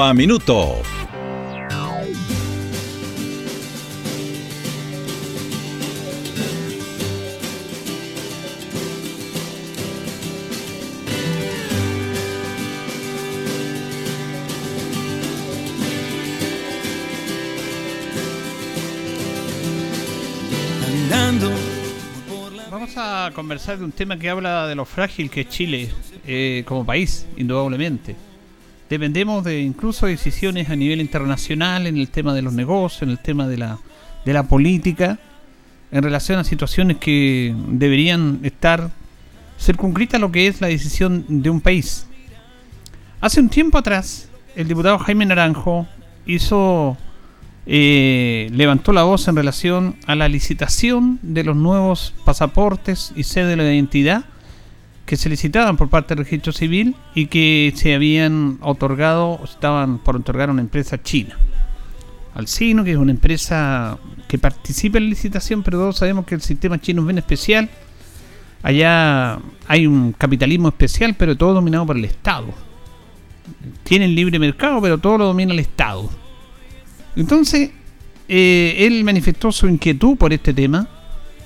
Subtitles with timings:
[0.00, 0.76] a Minuto.
[22.70, 25.90] Vamos a conversar de un tema que habla de lo frágil que es Chile
[26.26, 28.27] eh, como país, indudablemente.
[28.88, 33.18] Dependemos de incluso decisiones a nivel internacional en el tema de los negocios, en el
[33.18, 33.78] tema de la,
[34.24, 35.18] de la política,
[35.90, 38.90] en relación a situaciones que deberían estar
[39.60, 42.06] circunscritas a lo que es la decisión de un país.
[43.20, 45.86] Hace un tiempo atrás, el diputado Jaime Naranjo
[46.26, 46.96] hizo
[47.66, 53.48] eh, levantó la voz en relación a la licitación de los nuevos pasaportes y sede
[53.48, 54.24] de la identidad
[55.08, 60.16] que se licitaban por parte del registro civil y que se habían otorgado, estaban por
[60.16, 61.34] otorgar a una empresa china.
[62.34, 63.96] Alcino, que es una empresa
[64.28, 67.70] que participa en la licitación, pero todos sabemos que el sistema chino es bien especial.
[68.62, 72.48] Allá hay un capitalismo especial, pero todo dominado por el Estado.
[73.84, 76.10] Tienen libre mercado, pero todo lo domina el Estado.
[77.16, 77.70] Entonces,
[78.28, 80.86] eh, él manifestó su inquietud por este tema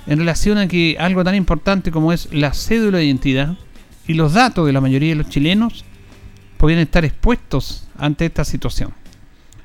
[0.06, 3.56] en relación a que algo tan importante como es la cédula de identidad
[4.06, 5.84] y los datos de la mayoría de los chilenos
[6.56, 8.92] podían estar expuestos ante esta situación.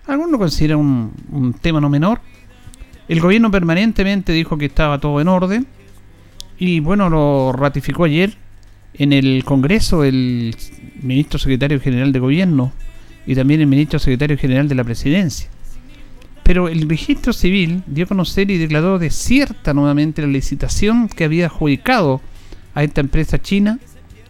[0.05, 2.21] Algunos lo consideran un, un tema no menor.
[3.07, 5.67] El gobierno permanentemente dijo que estaba todo en orden
[6.57, 8.37] y bueno, lo ratificó ayer
[8.93, 10.55] en el Congreso el
[11.01, 12.71] ministro secretario general de gobierno
[13.25, 15.49] y también el ministro secretario general de la presidencia.
[16.47, 21.47] Pero el registro civil dio a conocer y declaró desierta nuevamente la licitación que había
[21.47, 22.21] adjudicado
[22.73, 23.79] a esta empresa china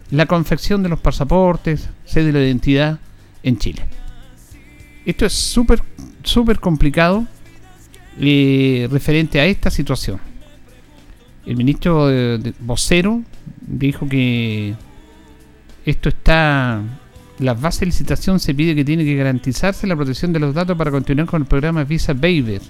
[0.10, 3.00] la confección de los pasaportes, sede de la identidad
[3.44, 3.84] en Chile.
[5.06, 5.84] Esto es súper,
[6.24, 7.24] súper complicado
[8.20, 10.20] eh, referente a esta situación.
[11.46, 13.22] El ministro de, de, vocero
[13.62, 14.74] dijo que
[15.86, 16.82] esto está
[17.40, 20.78] las bases de licitación se pide que tiene que garantizarse la protección de los datos
[20.78, 22.62] para continuar con el programa Visa Waiver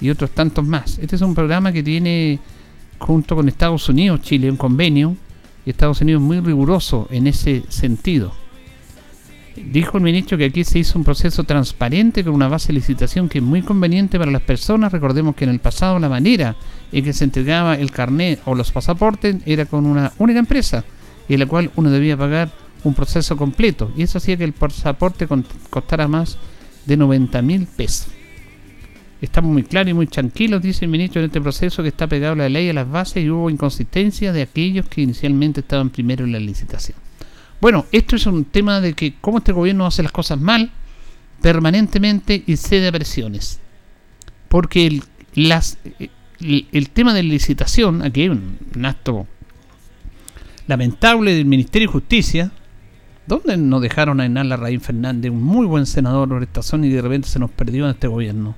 [0.00, 0.98] y otros tantos más.
[0.98, 2.38] Este es un programa que tiene
[2.98, 5.16] junto con Estados Unidos, Chile, un convenio
[5.64, 8.32] y Estados Unidos muy riguroso en ese sentido.
[9.56, 13.28] Dijo el ministro que aquí se hizo un proceso transparente con una base de licitación
[13.28, 14.92] que es muy conveniente para las personas.
[14.92, 16.54] Recordemos que en el pasado la manera
[16.92, 20.84] en que se entregaba el carnet o los pasaportes era con una única empresa
[21.28, 22.50] y en la cual uno debía pagar
[22.84, 25.26] un proceso completo y eso hacía que el pasaporte
[25.70, 26.38] costara más
[26.86, 28.08] de 90 mil pesos.
[29.20, 32.36] Estamos muy claros y muy tranquilos, dice el ministro, en este proceso que está pegado
[32.36, 36.32] la ley a las bases y hubo inconsistencia de aquellos que inicialmente estaban primero en
[36.32, 36.96] la licitación.
[37.60, 40.70] Bueno, esto es un tema de que cómo este gobierno hace las cosas mal
[41.42, 43.58] permanentemente y cede a presiones.
[44.48, 45.02] Porque el,
[45.34, 45.78] las,
[46.40, 49.26] el, tema de licitación, aquí hay un, un acto
[50.68, 52.52] lamentable del Ministerio de Justicia,
[53.28, 56.88] ¿Dónde nos dejaron a Enal Larraín Fernández, un muy buen senador por esta zona, y
[56.88, 58.54] de repente se nos perdió en este gobierno?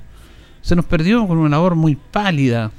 [0.63, 2.71] Se nos perdió con una labor muy pálida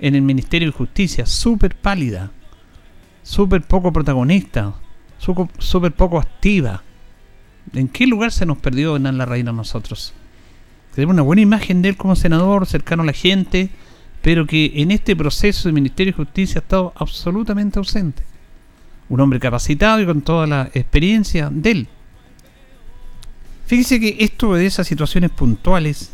[0.00, 2.32] en el Ministerio de Justicia, súper pálida,
[3.22, 4.74] súper poco protagonista,
[5.58, 6.82] súper poco activa.
[7.72, 10.14] ¿En qué lugar se nos perdió Enal Larraín a nosotros?
[10.96, 13.70] Tenemos una buena imagen de él como senador, cercano a la gente,
[14.20, 18.24] pero que en este proceso del Ministerio de Justicia ha estado absolutamente ausente
[19.08, 21.88] un hombre capacitado y con toda la experiencia de él.
[23.66, 26.12] Fíjese que esto obedece a situaciones puntuales,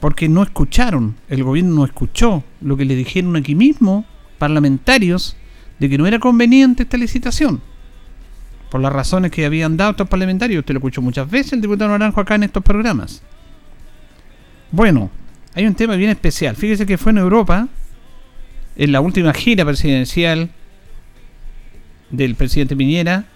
[0.00, 4.04] porque no escucharon, el gobierno no escuchó lo que le dijeron aquí mismo
[4.38, 5.36] parlamentarios
[5.78, 7.60] de que no era conveniente esta licitación.
[8.70, 11.90] Por las razones que habían dado estos parlamentarios, usted lo escuchó muchas veces el diputado
[11.90, 13.22] Naranjo acá en estos programas.
[14.70, 15.10] Bueno,
[15.54, 16.56] hay un tema bien especial.
[16.56, 17.68] Fíjese que fue en Europa,
[18.76, 20.50] en la última gira presidencial
[22.10, 23.26] del presidente Piñera,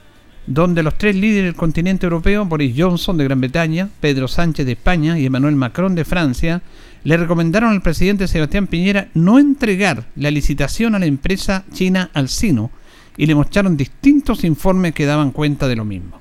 [0.47, 4.73] donde los tres líderes del continente europeo, Boris Johnson de Gran Bretaña, Pedro Sánchez de
[4.73, 6.63] España y Emmanuel Macron de Francia,
[7.03, 12.71] le recomendaron al presidente Sebastián Piñera no entregar la licitación a la empresa china Alcino
[13.17, 16.21] y le mostraron distintos informes que daban cuenta de lo mismo.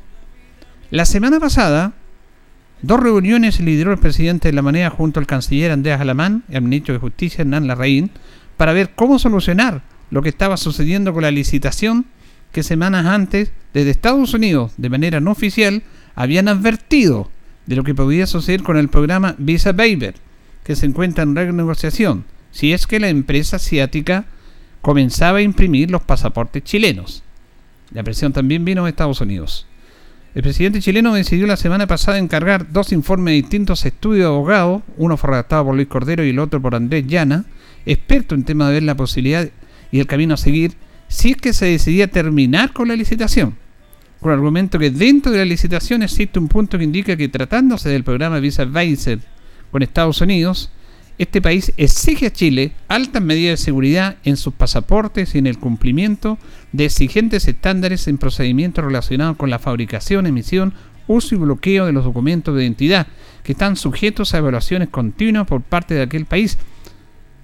[0.92, 1.94] La semana pasada,
[2.82, 6.62] dos reuniones lideró el presidente de la manera junto al canciller Andrés Alamán y al
[6.62, 8.12] ministro de Justicia Hernán Larraín
[8.58, 12.06] para ver cómo solucionar lo que estaba sucediendo con la licitación
[12.54, 15.82] que semanas antes desde Estados Unidos, de manera no oficial,
[16.16, 17.30] habían advertido
[17.66, 20.16] de lo que podía suceder con el programa Visa Waiver,
[20.64, 24.26] que se encuentra en renegociación, si es que la empresa asiática
[24.82, 27.24] comenzaba a imprimir los pasaportes chilenos.
[27.92, 29.66] La presión también vino de Estados Unidos.
[30.36, 34.84] El presidente chileno decidió la semana pasada encargar dos informes de distintos estudios de abogados,
[34.98, 37.46] uno fue redactado por Luis Cordero y el otro por Andrés Llana,
[37.86, 39.50] experto en tema de ver la posibilidad
[39.92, 40.74] y el camino a seguir
[41.14, 43.56] si es que se decidía terminar con la licitación.
[44.20, 47.90] Con el argumento que dentro de la licitación existe un punto que indica que tratándose
[47.90, 49.20] del programa Visa Advisor
[49.72, 50.72] con Estados Unidos,
[51.20, 55.60] este país exige a Chile altas medidas de seguridad en sus pasaportes y en el
[55.60, 56.40] cumplimiento
[56.72, 60.74] de exigentes estándares en procedimientos relacionados con la fabricación, emisión,
[61.06, 63.06] uso y bloqueo de los documentos de identidad,
[63.44, 66.58] que están sujetos a evaluaciones continuas por parte de aquel país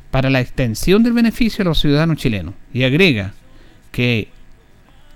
[0.09, 2.55] para la extensión del beneficio a los ciudadanos chilenos.
[2.73, 3.33] Y agrega
[3.91, 4.29] que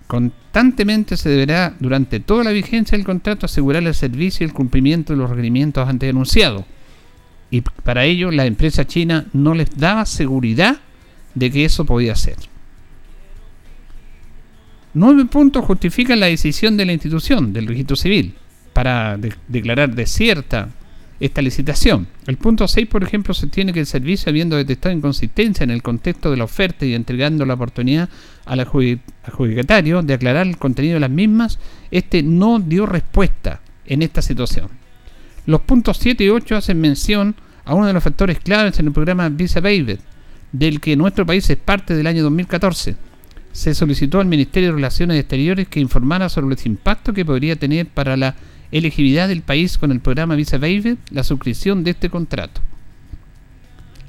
[0.08, 5.14] constantemente se deberá, durante toda la vigencia del contrato, asegurar el servicio y el cumplimiento
[5.14, 6.66] de los requerimientos antes denunciados.
[7.50, 10.78] Y para ello la empresa china no les daba seguridad
[11.36, 12.36] de que eso podía ser.
[14.96, 18.36] Nueve puntos justifican la decisión de la institución, del registro civil,
[18.74, 19.18] para
[19.48, 20.70] declarar desierta
[21.19, 22.07] esta licitación.
[22.27, 26.31] El punto 6, por ejemplo, sostiene que el servicio, habiendo detectado inconsistencia en el contexto
[26.31, 28.10] de la oferta y entregando la oportunidad
[28.45, 31.60] al adjudicatario de aclarar el contenido de las mismas,
[31.92, 34.69] este no dio respuesta en esta situación.
[35.45, 38.94] Los puntos 7 y 8 hacen mención a uno de los factores claves en el
[38.94, 39.98] programa Visa Baby,
[40.51, 42.95] del que nuestro país es parte del año 2014.
[43.51, 47.88] Se solicitó al Ministerio de Relaciones Exteriores que informara sobre los impactos que podría tener
[47.88, 48.36] para la
[48.74, 52.62] elegibilidad del país con el programa Visa Waiver la suscripción de este contrato.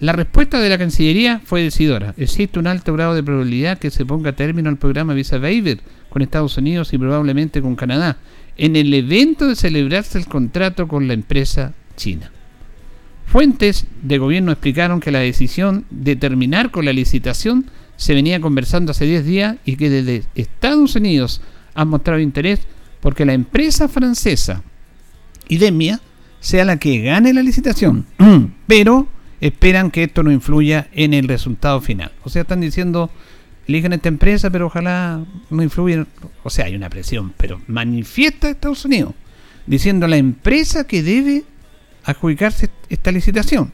[0.00, 2.14] La respuesta de la Cancillería fue decidora.
[2.16, 6.22] Existe un alto grado de probabilidad que se ponga término al programa Visa Waiver con
[6.22, 8.16] Estados Unidos y probablemente con Canadá
[8.56, 12.30] en el evento de celebrarse el contrato con la empresa china.
[13.26, 18.92] Fuentes de gobierno explicaron que la decisión de terminar con la licitación se venía conversando
[18.92, 21.40] hace 10 días y que desde Estados Unidos
[21.74, 22.60] han mostrado interés
[23.04, 24.62] porque la empresa francesa
[25.48, 26.00] Idemia
[26.40, 28.06] sea la que gane la licitación,
[28.66, 29.08] pero
[29.42, 32.12] esperan que esto no influya en el resultado final.
[32.22, 33.10] O sea, están diciendo,
[33.68, 36.06] eligen esta empresa, pero ojalá no influya.
[36.44, 39.12] O sea, hay una presión, pero manifiesta Estados Unidos,
[39.66, 41.44] diciendo la empresa que debe
[42.04, 43.70] adjudicarse esta licitación.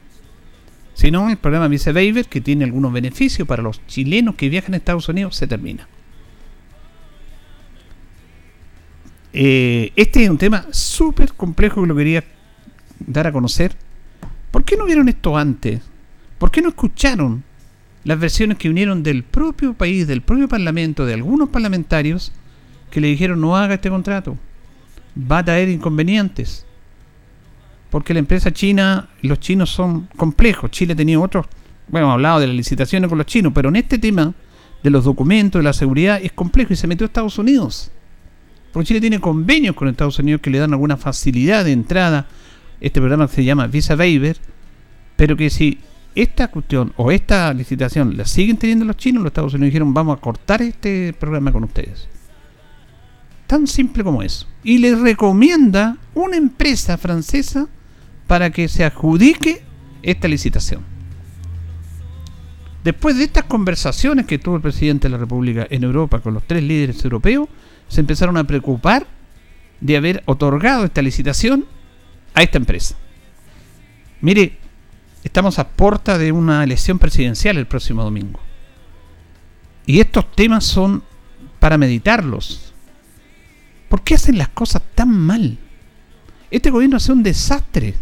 [0.93, 4.73] Si no, el programa Vice Waiver, que tiene algunos beneficios para los chilenos que viajan
[4.73, 5.87] a Estados Unidos, se termina.
[9.33, 12.23] Eh, este es un tema súper complejo que lo quería
[12.99, 13.75] dar a conocer.
[14.51, 15.81] ¿Por qué no vieron esto antes?
[16.37, 17.43] ¿Por qué no escucharon
[18.03, 22.31] las versiones que vinieron del propio país, del propio parlamento, de algunos parlamentarios
[22.89, 24.37] que le dijeron no haga este contrato?
[25.31, 26.65] Va a traer inconvenientes.
[27.89, 30.71] Porque la empresa china, los chinos son complejos.
[30.71, 31.45] Chile tenía otros,
[31.87, 34.33] bueno, hemos hablado de las licitaciones con los chinos, pero en este tema
[34.81, 37.91] de los documentos, de la seguridad, es complejo y se metió a Estados Unidos.
[38.71, 42.27] Porque Chile tiene convenios con Estados Unidos que le dan alguna facilidad de entrada.
[42.79, 44.37] Este programa se llama Visa Waiver.
[45.15, 45.79] Pero que si
[46.15, 50.17] esta cuestión o esta licitación la siguen teniendo los chinos, los Estados Unidos dijeron vamos
[50.17, 52.07] a cortar este programa con ustedes.
[53.47, 54.47] Tan simple como eso.
[54.63, 57.67] Y les recomienda una empresa francesa
[58.27, 59.61] para que se adjudique
[60.03, 60.81] esta licitación.
[62.83, 66.43] Después de estas conversaciones que tuvo el presidente de la República en Europa con los
[66.43, 67.47] tres líderes europeos,
[67.91, 69.05] se empezaron a preocupar
[69.81, 71.65] de haber otorgado esta licitación
[72.33, 72.95] a esta empresa.
[74.21, 74.57] Mire,
[75.25, 78.39] estamos a puerta de una elección presidencial el próximo domingo.
[79.85, 81.03] Y estos temas son
[81.59, 82.73] para meditarlos.
[83.89, 85.57] ¿Por qué hacen las cosas tan mal?
[86.49, 87.95] Este gobierno hace un desastre.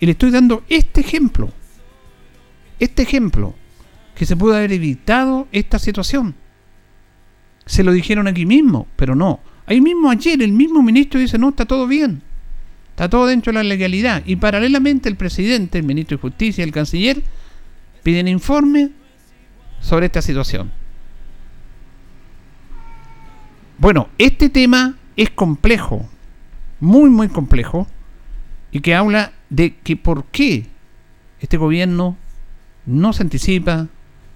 [0.00, 1.52] Y le estoy dando este ejemplo.
[2.80, 3.54] Este ejemplo.
[4.14, 6.34] Que se pudo haber evitado esta situación.
[7.66, 9.40] Se lo dijeron aquí mismo, pero no.
[9.66, 12.22] Ahí mismo ayer el mismo ministro dice, no, está todo bien.
[12.90, 14.22] Está todo dentro de la legalidad.
[14.26, 17.22] Y paralelamente el presidente, el ministro de Justicia el canciller
[18.02, 18.90] piden informe
[19.80, 20.70] sobre esta situación.
[23.78, 26.08] Bueno, este tema es complejo,
[26.80, 27.88] muy, muy complejo,
[28.70, 30.66] y que habla de que por qué
[31.40, 32.16] este gobierno
[32.86, 33.88] no se anticipa,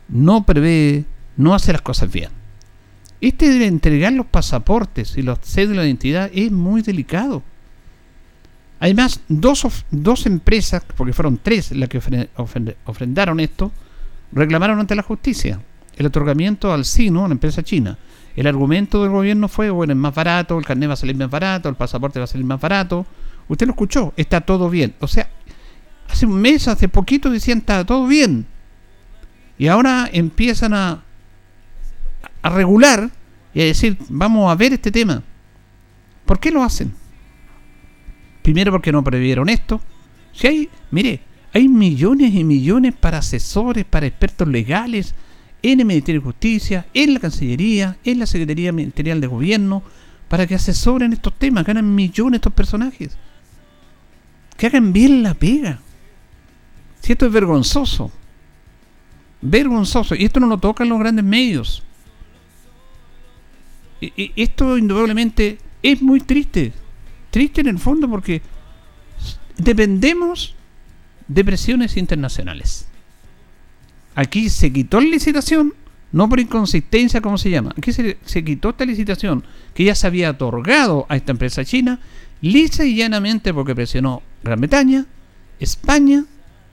[0.09, 1.05] no prevé,
[1.37, 2.38] no hace las cosas bien.
[3.21, 7.43] Este de entregar los pasaportes y los cédulas de identidad es muy delicado.
[8.81, 12.01] Además, dos, dos empresas, porque fueron tres las que
[12.85, 13.73] ofrendaron esto,
[14.31, 15.61] reclamaron ante la justicia
[15.99, 17.99] el otorgamiento al Sino, una empresa china.
[18.37, 21.29] El argumento del gobierno fue, bueno, es más barato, el carnet va a salir más
[21.29, 23.05] barato, el pasaporte va a salir más barato.
[23.49, 24.95] Usted lo escuchó, está todo bien.
[25.01, 25.29] O sea,
[26.09, 28.47] hace un mes, hace poquito decían está todo bien.
[29.59, 31.03] Y ahora empiezan a,
[32.43, 33.11] a regular
[33.55, 35.23] y a decir, vamos a ver este tema.
[36.25, 36.93] ¿Por qué lo hacen?
[38.43, 39.81] Primero porque no previeron esto.
[40.33, 41.21] Si hay, mire,
[41.53, 45.15] hay millones y millones para asesores, para expertos legales
[45.63, 49.83] en el Ministerio de Justicia, en la Cancillería, en la Secretaría Ministerial de Gobierno,
[50.29, 53.17] para que asesoren estos temas, ganan millones estos personajes.
[54.57, 55.81] Que hagan bien la pega.
[57.01, 58.11] Si esto es vergonzoso.
[59.41, 60.15] Vergonzoso.
[60.15, 61.83] Y esto no lo tocan los grandes medios.
[64.01, 66.73] Esto indudablemente es muy triste.
[67.31, 68.43] Triste en el fondo porque
[69.57, 70.55] dependemos
[71.27, 72.87] de presiones internacionales.
[74.15, 75.75] Aquí se quitó la licitación,
[76.11, 77.75] no por inconsistencia, como se llama.
[77.77, 82.01] Aquí se, se, quitó esta licitación que ya se había otorgado a esta empresa china,
[82.41, 85.07] lisa y llanamente porque presionó Gran Bretaña,
[85.61, 86.25] España,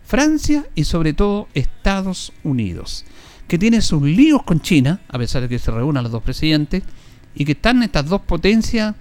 [0.05, 3.05] Francia y sobre todo Estados Unidos,
[3.47, 6.83] que tiene sus líos con China, a pesar de que se reúnan los dos presidentes,
[7.35, 8.95] y que están estas dos potencias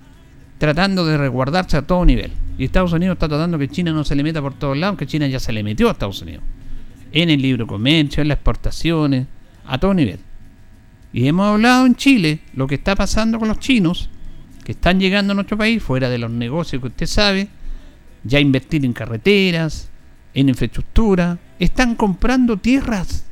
[0.59, 2.33] tratando de resguardarse a todo nivel.
[2.59, 5.07] Y Estados Unidos está tratando que China no se le meta por todos lados, que
[5.07, 6.43] China ya se le metió a Estados Unidos.
[7.12, 9.26] En el libro comercio, en las exportaciones,
[9.67, 10.19] a todo nivel.
[11.12, 14.11] Y hemos hablado en Chile lo que está pasando con los chinos,
[14.64, 17.49] que están llegando a nuestro país, fuera de los negocios que usted sabe,
[18.25, 19.91] ya invertir en carreteras,
[20.33, 23.25] en infraestructura, están comprando tierras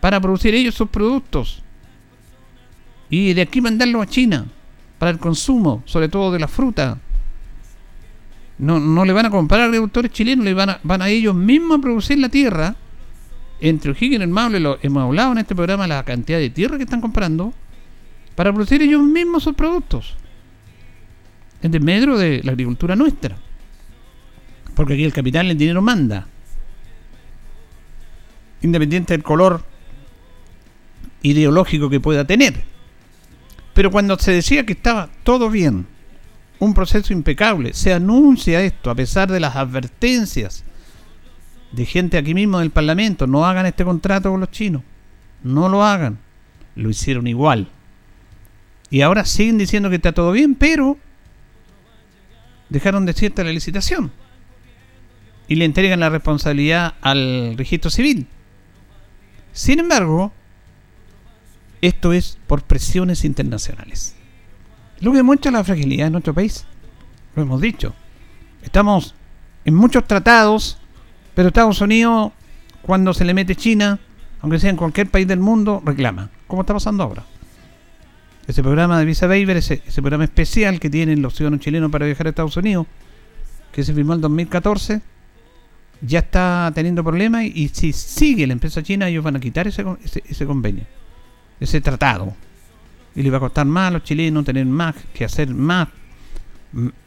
[0.00, 1.62] para producir ellos sus productos.
[3.08, 4.46] Y de aquí mandarlo a China
[4.98, 6.98] para el consumo, sobre todo de la fruta.
[8.58, 11.34] No, no le van a comprar a agricultores chilenos, le van a, van a ellos
[11.34, 12.74] mismos a producir la tierra.
[13.60, 16.76] Entre O'Higgins y el Maule lo, hemos hablado en este programa la cantidad de tierra
[16.76, 17.54] que están comprando
[18.34, 20.14] para producir ellos mismos sus productos.
[21.62, 23.36] En desmedro de la agricultura nuestra.
[24.74, 26.26] Porque aquí el capital, el dinero manda.
[28.60, 29.64] Independiente del color
[31.22, 32.75] ideológico que pueda tener.
[33.76, 35.86] Pero cuando se decía que estaba todo bien,
[36.58, 40.64] un proceso impecable, se anuncia esto a pesar de las advertencias
[41.72, 44.80] de gente aquí mismo del Parlamento, no hagan este contrato con los chinos,
[45.42, 46.16] no lo hagan,
[46.74, 47.68] lo hicieron igual.
[48.88, 50.96] Y ahora siguen diciendo que está todo bien, pero
[52.70, 54.10] dejaron de cierta la licitación
[55.48, 58.26] y le entregan la responsabilidad al registro civil.
[59.52, 60.32] Sin embargo,
[61.82, 64.14] esto es por presiones internacionales.
[65.00, 66.64] Lo que demuestra la fragilidad de nuestro país.
[67.34, 67.94] Lo hemos dicho.
[68.62, 69.14] Estamos
[69.64, 70.78] en muchos tratados,
[71.34, 72.32] pero Estados Unidos,
[72.82, 73.98] cuando se le mete China,
[74.40, 76.30] aunque sea en cualquier país del mundo, reclama.
[76.46, 77.24] Como está pasando ahora.
[78.46, 82.06] Ese programa de Visa Waiver, ese, ese programa especial que tienen los ciudadanos chilenos para
[82.06, 82.86] viajar a Estados Unidos,
[83.72, 85.02] que se firmó en 2014,
[86.00, 89.84] ya está teniendo problemas y, si sigue la empresa china, ellos van a quitar ese,
[90.28, 90.84] ese convenio
[91.60, 92.34] ese tratado.
[93.14, 95.88] Y le va a costar más a los chilenos tener más que hacer más,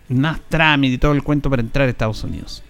[0.10, 2.64] más trámite y todo el cuento para entrar a Estados Unidos.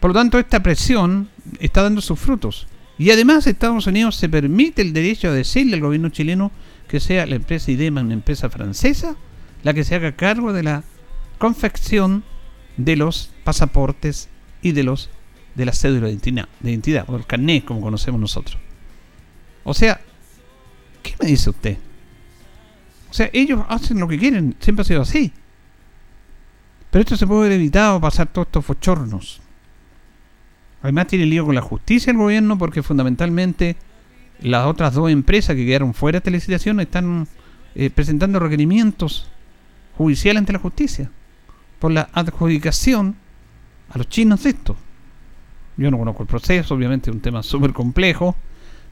[0.00, 1.28] Por lo tanto, esta presión
[1.58, 2.68] está dando sus frutos.
[2.98, 6.50] Y además Estados Unidos se permite el derecho a decirle al gobierno chileno
[6.88, 9.16] que sea la empresa IDEMA, una empresa francesa,
[9.62, 10.84] la que se haga cargo de la
[11.38, 12.24] confección
[12.76, 14.28] de los pasaportes
[14.62, 15.10] y de los
[15.54, 18.58] de la cédula de identidad, de identidad o el carnet como conocemos nosotros.
[19.64, 20.00] O sea,
[21.02, 21.78] ¿Qué me dice usted?
[23.10, 25.32] O sea, ellos hacen lo que quieren, siempre ha sido así.
[26.90, 29.40] Pero esto se puede haber evitado pasar todos estos fochornos.
[30.82, 33.76] Además tiene lío con la justicia el gobierno porque fundamentalmente
[34.40, 37.26] las otras dos empresas que quedaron fuera de esta licitación están
[37.74, 39.28] eh, presentando requerimientos
[39.96, 41.10] judiciales ante la justicia
[41.78, 43.16] por la adjudicación
[43.90, 44.76] a los chinos de esto.
[45.76, 48.36] Yo no conozco el proceso, obviamente es un tema súper complejo,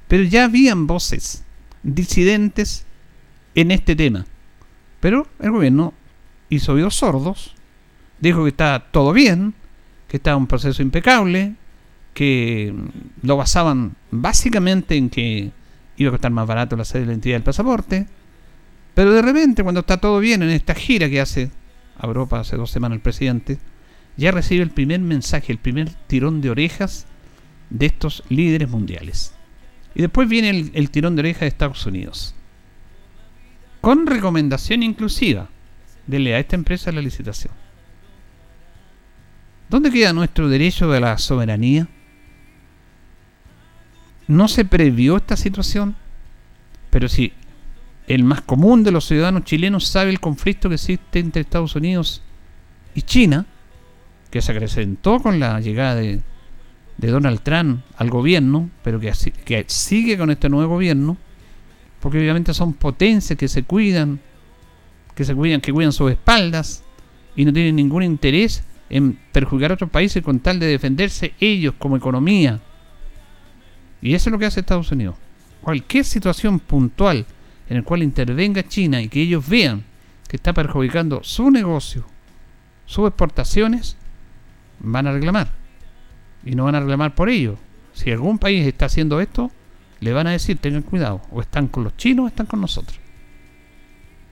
[0.08, 1.44] pero ya habían voces
[1.86, 2.84] disidentes
[3.54, 4.26] en este tema.
[5.00, 5.94] Pero el gobierno
[6.48, 7.54] hizo oídos sordos,
[8.20, 9.54] dijo que está todo bien,
[10.08, 11.54] que está un proceso impecable,
[12.12, 12.74] que
[13.22, 15.52] lo basaban básicamente en que
[15.96, 18.06] iba a costar más barato la sede de la entidad del pasaporte.
[18.94, 21.50] Pero de repente, cuando está todo bien en esta gira que hace
[21.98, 23.58] a Europa hace dos semanas el presidente,
[24.16, 27.06] ya recibe el primer mensaje, el primer tirón de orejas
[27.70, 29.35] de estos líderes mundiales.
[29.96, 32.34] Y después viene el, tirón de oreja de Estados Unidos.
[33.80, 35.48] con recomendación inclusiva,
[36.06, 37.54] dele a esta empresa la licitación.
[39.70, 41.88] ¿Dónde queda nuestro derecho de la soberanía?
[44.28, 45.96] ¿No se previó esta situación?
[46.90, 47.32] Pero si
[48.06, 52.22] el más común de los ciudadanos chilenos sabe el conflicto que existe entre Estados Unidos
[52.94, 53.46] y China,
[54.30, 56.20] que se acrecentó con la llegada de,
[56.98, 59.12] Donald Trump al gobierno, pero que,
[59.44, 61.16] que sigue con este nuevo gobierno,
[62.00, 64.20] porque obviamente son potencias que se cuidan,
[65.14, 66.82] que se cuidan, que cuidan sus espaldas
[67.34, 71.74] y no tienen ningún interés en perjudicar a otros países con tal de defenderse ellos
[71.78, 72.60] como economía.
[74.00, 75.16] Y eso es lo que hace Estados Unidos.
[75.60, 77.26] Cualquier situación puntual
[77.68, 79.84] en el cual intervenga China y que ellos vean
[80.28, 82.06] que está perjudicando su negocio,
[82.84, 83.96] sus exportaciones,
[84.78, 85.55] van a reclamar.
[86.46, 87.58] Y no van a reclamar por ello.
[87.92, 89.50] Si algún país está haciendo esto,
[90.00, 92.98] le van a decir, tengan cuidado, o están con los chinos o están con nosotros.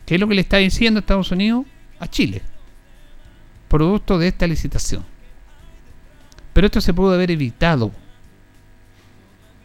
[0.07, 1.67] ¿Qué es lo que le está diciendo Estados Unidos
[1.99, 2.43] a Chile?
[3.69, 5.05] Producto de esta licitación.
[6.53, 7.91] Pero esto se pudo haber evitado.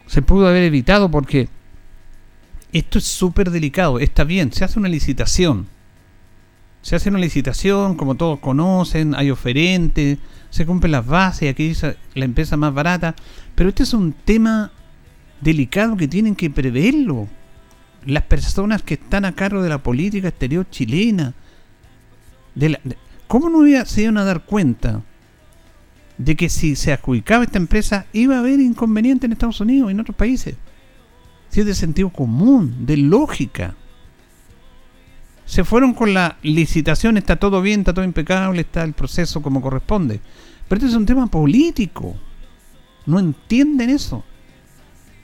[0.06, 1.48] Se pudo haber evitado porque
[2.72, 4.00] esto es súper delicado.
[4.00, 5.68] Está bien, se hace una licitación.
[6.82, 10.18] Se hace una licitación, como todos conocen, hay oferentes,
[10.48, 13.14] se cumplen las bases, aquí dice la empresa más barata.
[13.54, 14.72] Pero este es un tema
[15.40, 17.28] delicado que tienen que preverlo.
[18.06, 21.34] Las personas que están a cargo de la política exterior chilena.
[22.54, 22.78] De
[23.26, 25.02] ¿Cómo no se iban a dar cuenta
[26.18, 29.92] de que si se adjudicaba esta empresa iba a haber inconvenientes en Estados Unidos y
[29.92, 30.56] en otros países?
[31.48, 33.76] Si es de sentido común, de lógica.
[35.50, 39.60] Se fueron con la licitación, está todo bien, está todo impecable, está el proceso como
[39.60, 40.20] corresponde.
[40.68, 42.14] Pero este es un tema político.
[43.04, 44.22] No entienden eso.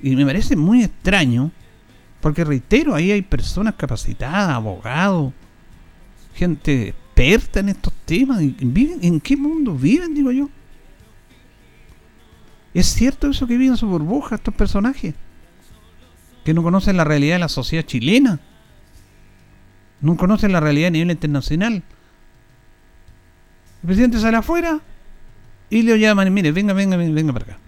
[0.02, 1.52] Y me parece muy extraño,
[2.20, 5.32] porque reitero, ahí hay personas capacitadas, abogados,
[6.34, 8.40] gente experta en estos temas.
[8.40, 10.50] ¿Viven, ¿En qué mundo viven, digo yo?
[12.74, 15.14] ¿Es cierto eso que viven en su burbuja estos personajes?
[16.44, 18.38] que no conocen la realidad de la sociedad chilena,
[20.00, 21.82] no conocen la realidad a nivel internacional.
[23.82, 24.80] El presidente sale afuera
[25.70, 27.58] y le llaman, mire, venga, venga, venga para acá.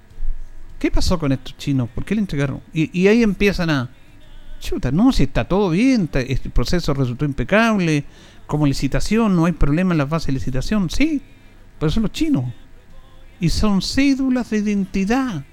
[0.79, 1.89] ¿Qué pasó con estos chinos?
[1.89, 2.61] ¿Por qué le entregaron?
[2.73, 3.91] Y, ahí empiezan a...
[4.61, 8.05] Chuta, no, si está todo bien, este proceso resultó impecable,
[8.47, 11.23] como licitación, no hay problema en las bases de licitación, sí,
[11.79, 12.47] pero son los chinos.
[13.41, 15.45] Y son cédulas de identidad.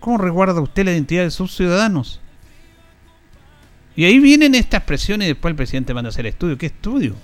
[0.00, 2.21] ¿Cómo recuerda usted la identidad de sus ciudadanos?
[3.94, 6.56] Y ahí vienen estas presiones y después el presidente manda a hacer estudio.
[6.56, 7.14] ¿Qué estudio?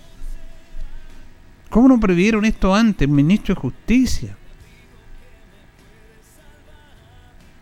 [1.71, 4.37] ¿Cómo no previeron esto antes, ministro de Justicia?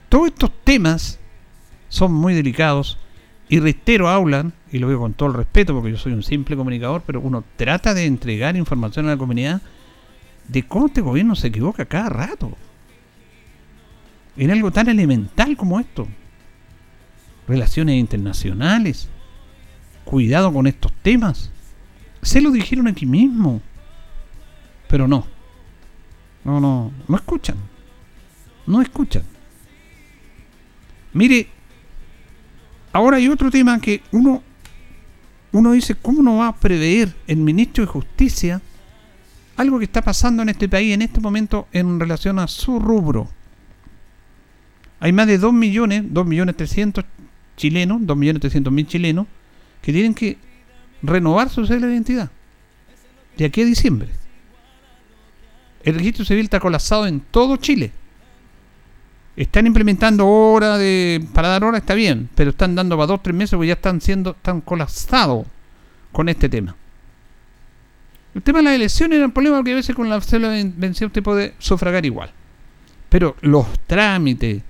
[0.09, 1.19] Todos estos temas
[1.89, 2.99] son muy delicados
[3.49, 6.57] y reitero, hablan, y lo digo con todo el respeto porque yo soy un simple
[6.57, 9.63] comunicador, pero uno trata de entregar información a la comunidad
[10.49, 12.57] de cómo este gobierno se equivoca cada rato
[14.37, 16.07] en algo tan elemental como esto.
[17.47, 19.09] Relaciones internacionales.
[20.05, 21.51] Cuidado con estos temas.
[22.23, 23.61] Se lo dijeron aquí mismo.
[24.89, 25.27] Pero no.
[26.45, 26.93] No, no.
[27.09, 27.57] No escuchan.
[28.67, 29.23] No escuchan.
[31.13, 31.49] Mire,
[32.93, 34.43] ahora hay otro tema que uno,
[35.53, 38.61] uno dice, ¿cómo no va a prever el ministro de Justicia
[39.57, 43.31] algo que está pasando en este país en este momento en relación a su rubro?
[45.01, 47.05] Hay más de 2 millones, 2 millones 300
[47.57, 49.27] chilenos, 2 millones 300 mil chilenos,
[49.83, 50.39] que tienen que
[51.03, 52.31] renovar su cédula de identidad.
[53.37, 54.09] De aquí a diciembre.
[55.83, 57.93] El registro civil está colapsado en todo Chile.
[59.37, 61.25] Están implementando hora de.
[61.33, 64.01] para dar hora está bien, pero están dando para dos tres meses porque ya están
[64.01, 65.47] siendo tan colapsados
[66.11, 66.75] con este tema.
[68.35, 70.73] El tema de las elecciones era un problema porque a veces con la cédula de
[70.77, 72.31] vencida usted puede sufragar igual.
[73.09, 74.63] Pero los trámites,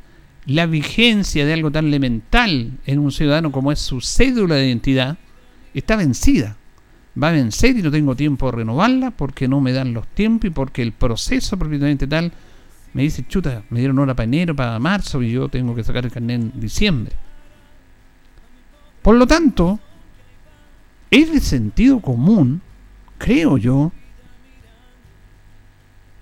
[0.46, 5.18] la vigencia de algo tan elemental en un ciudadano como es su cédula de identidad
[5.74, 6.56] está vencida.
[7.20, 10.48] Va a vencer y no tengo tiempo de renovarla porque no me dan los tiempos
[10.48, 12.32] y porque el proceso propiamente tal
[12.92, 16.04] me dice, chuta, me dieron hora para enero, para marzo y yo tengo que sacar
[16.04, 17.14] el carnet en diciembre.
[19.02, 19.80] Por lo tanto,
[21.10, 22.62] es de sentido común,
[23.18, 23.92] creo yo,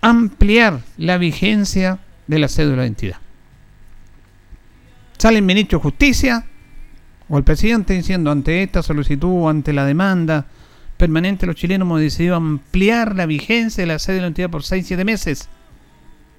[0.00, 3.23] ampliar la vigencia de la cédula de identidad.
[5.18, 6.46] Sale el ministro de Justicia
[7.28, 10.46] o el presidente diciendo ante esta solicitud, ante la demanda
[10.96, 14.62] permanente, los chilenos hemos decidido ampliar la vigencia de la sede de la entidad por
[14.62, 15.48] 6-7 meses,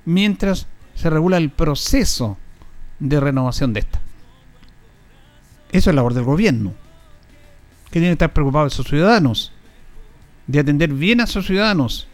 [0.05, 2.37] mientras se regula el proceso
[2.99, 4.01] de renovación de esta.
[5.71, 6.73] Eso es labor del gobierno.
[7.85, 9.53] que tiene que estar preocupado de sus ciudadanos,
[10.47, 12.07] de atender bien a sus ciudadanos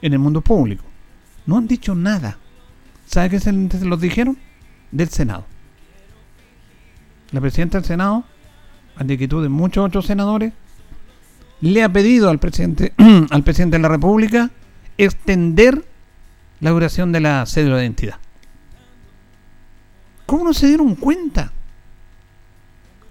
[0.00, 0.84] en el mundo público.
[1.44, 2.38] No han dicho nada.
[3.06, 4.38] ¿Sabe qué se los dijeron?
[4.90, 5.44] Del Senado.
[7.30, 8.24] La presidenta del Senado,
[8.96, 10.52] ante inquietud de muchos otros senadores,
[11.60, 12.94] le ha pedido al presidente,
[13.30, 14.50] al presidente de la República
[14.96, 15.84] extender
[16.60, 18.16] la duración de la cédula de identidad.
[20.26, 21.52] ¿Cómo no se dieron cuenta?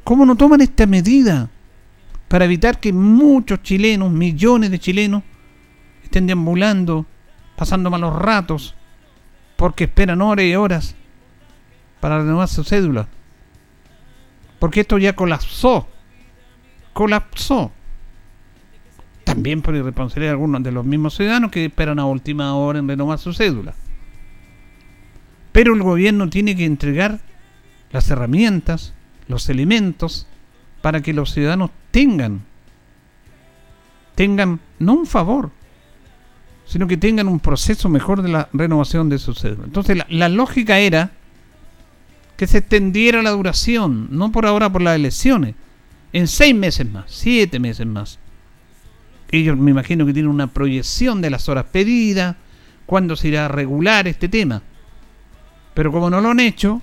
[0.03, 1.49] ¿Cómo no toman esta medida
[2.27, 5.23] para evitar que muchos chilenos, millones de chilenos,
[6.03, 7.05] estén deambulando,
[7.55, 8.75] pasando malos ratos,
[9.55, 10.95] porque esperan horas y horas
[11.99, 13.07] para renovar su cédula?
[14.59, 15.87] Porque esto ya colapsó.
[16.93, 17.71] Colapsó.
[19.23, 22.87] También por irresponsabilidad de algunos de los mismos ciudadanos que esperan a última hora en
[22.87, 23.73] renovar su cédula.
[25.51, 27.19] Pero el gobierno tiene que entregar
[27.91, 28.93] las herramientas,
[29.27, 30.27] los elementos,
[30.81, 32.41] para que los ciudadanos tengan,
[34.15, 35.51] tengan no un favor,
[36.65, 39.65] sino que tengan un proceso mejor de la renovación de su cédula.
[39.65, 41.11] Entonces la, la lógica era
[42.37, 45.55] que se extendiera la duración, no por ahora por las elecciones,
[46.13, 48.19] en seis meses más, siete meses más
[49.31, 52.35] ellos me imagino que tienen una proyección de las horas pedidas,
[52.85, 54.61] cuándo se irá a regular este tema.
[55.73, 56.81] Pero como no lo han hecho,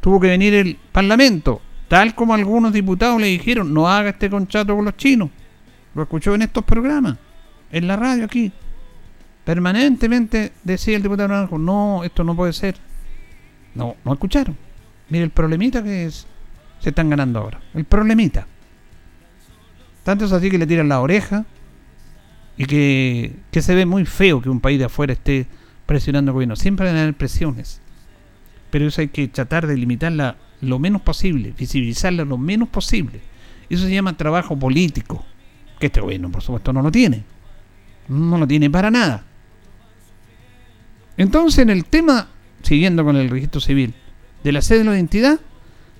[0.00, 4.74] tuvo que venir el Parlamento, tal como algunos diputados le dijeron, no haga este contrato
[4.74, 5.30] con los chinos.
[5.94, 7.16] Lo escuchó en estos programas,
[7.70, 8.50] en la radio aquí.
[9.44, 12.76] Permanentemente decía el diputado Naranjo, no, esto no puede ser.
[13.74, 14.56] No, no escucharon.
[15.10, 16.26] Mire el problemita que es,
[16.80, 17.60] se están ganando ahora.
[17.74, 18.46] El problemita.
[20.04, 21.44] Tanto es así que le tiran la oreja,
[22.58, 25.46] y que, se ve muy feo que un país de afuera esté
[25.86, 26.56] presionando al gobierno.
[26.56, 27.80] Siempre van a haber presiones,
[28.70, 33.20] pero eso hay que tratar de limitarla lo menos posible, visibilizarla lo menos posible.
[33.70, 35.24] Eso se llama trabajo político,
[35.78, 37.22] que este gobierno por supuesto no lo tiene.
[38.08, 39.24] No lo tiene para nada.
[41.16, 42.28] Entonces en el tema,
[42.62, 43.94] siguiendo con el registro civil,
[44.44, 45.40] de la sede de la identidad,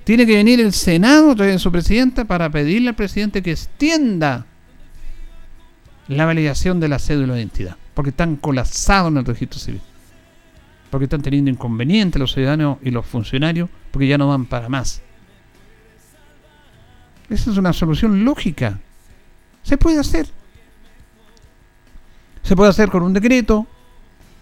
[0.04, 4.46] tiene que venir el Senado, su presidenta, para pedirle al presidente que extienda
[6.08, 9.82] la validación de la cédula de identidad, porque están colapsados en el registro civil,
[10.90, 15.02] porque están teniendo inconvenientes los ciudadanos y los funcionarios, porque ya no van para más.
[17.28, 18.80] Esa es una solución lógica.
[19.62, 20.26] Se puede hacer.
[22.42, 23.66] Se puede hacer con un decreto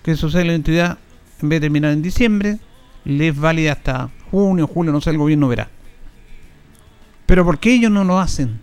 [0.04, 0.98] que su cédula de identidad,
[1.42, 2.60] en vez de terminar en diciembre,
[3.06, 5.70] les valida hasta junio, julio, no sé, el gobierno verá.
[7.24, 8.60] Pero ¿por qué ellos no lo hacen?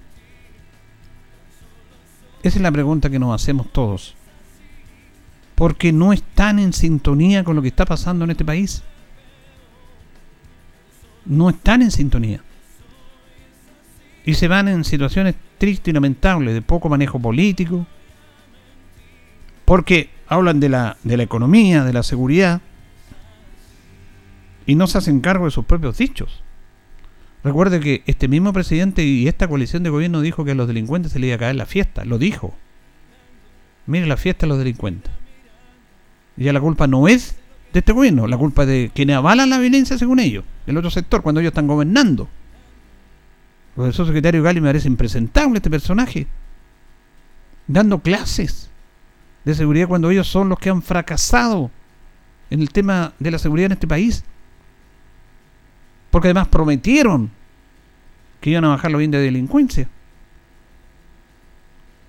[2.44, 4.16] Esa es la pregunta que nos hacemos todos.
[5.56, 8.84] Porque no están en sintonía con lo que está pasando en este país.
[11.26, 12.44] No están en sintonía.
[14.26, 17.88] Y se van en situaciones tristes y lamentables de poco manejo político.
[19.64, 22.62] Porque hablan de la, de la economía, de la seguridad.
[24.66, 26.44] Y no se hacen cargo de sus propios dichos.
[27.44, 31.12] Recuerde que este mismo presidente y esta coalición de gobierno dijo que a los delincuentes
[31.12, 32.06] se les iba a caer la fiesta.
[32.06, 32.56] Lo dijo.
[33.86, 35.12] Mire la fiesta a los delincuentes.
[36.38, 37.36] Ya la culpa no es
[37.74, 40.92] de este gobierno, la culpa es de quienes avalan la violencia según ellos, el otro
[40.92, 42.30] sector, cuando ellos están gobernando.
[43.70, 46.28] El profesor secretario Gali me parece impresentable este personaje.
[47.68, 48.70] Dando clases
[49.44, 51.72] de seguridad cuando ellos son los que han fracasado
[52.50, 54.24] en el tema de la seguridad en este país.
[56.14, 57.32] Porque además prometieron
[58.40, 59.90] que iban a bajar los índices de delincuencia.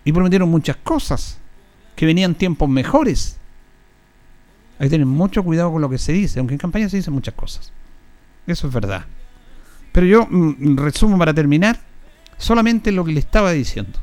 [0.04, 1.38] Y prometieron muchas cosas,
[1.96, 3.38] que venían tiempos mejores.
[4.78, 7.14] Hay que tener mucho cuidado con lo que se dice, aunque en campaña se dicen
[7.14, 7.72] muchas cosas.
[8.46, 9.06] Eso es verdad.
[9.90, 11.80] Pero yo mm, resumo para terminar
[12.36, 14.00] solamente lo que le estaba diciendo.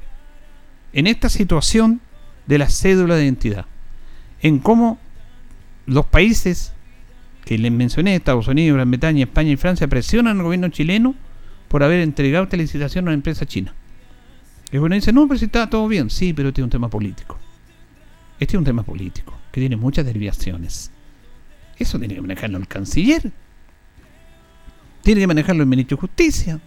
[0.94, 2.02] En esta situación
[2.48, 3.68] de la cédula de identidad,
[4.42, 4.98] en cómo
[5.86, 6.74] los países
[7.46, 11.16] que les mencioné, Estados Unidos, Gran Bretaña, España y Francia, presionan al gobierno chileno
[11.68, 13.74] por haber entregado esta licitación a una empresa china.
[14.72, 16.10] El gobierno dice, no, pero si está todo bien.
[16.10, 17.38] Sí, pero este es un tema político.
[18.40, 20.92] Este es un tema político, que tiene muchas desviaciones.
[21.78, 23.32] Eso tiene que manejarlo el canciller.
[25.02, 26.60] Tiene que manejarlo el ministro de Justicia.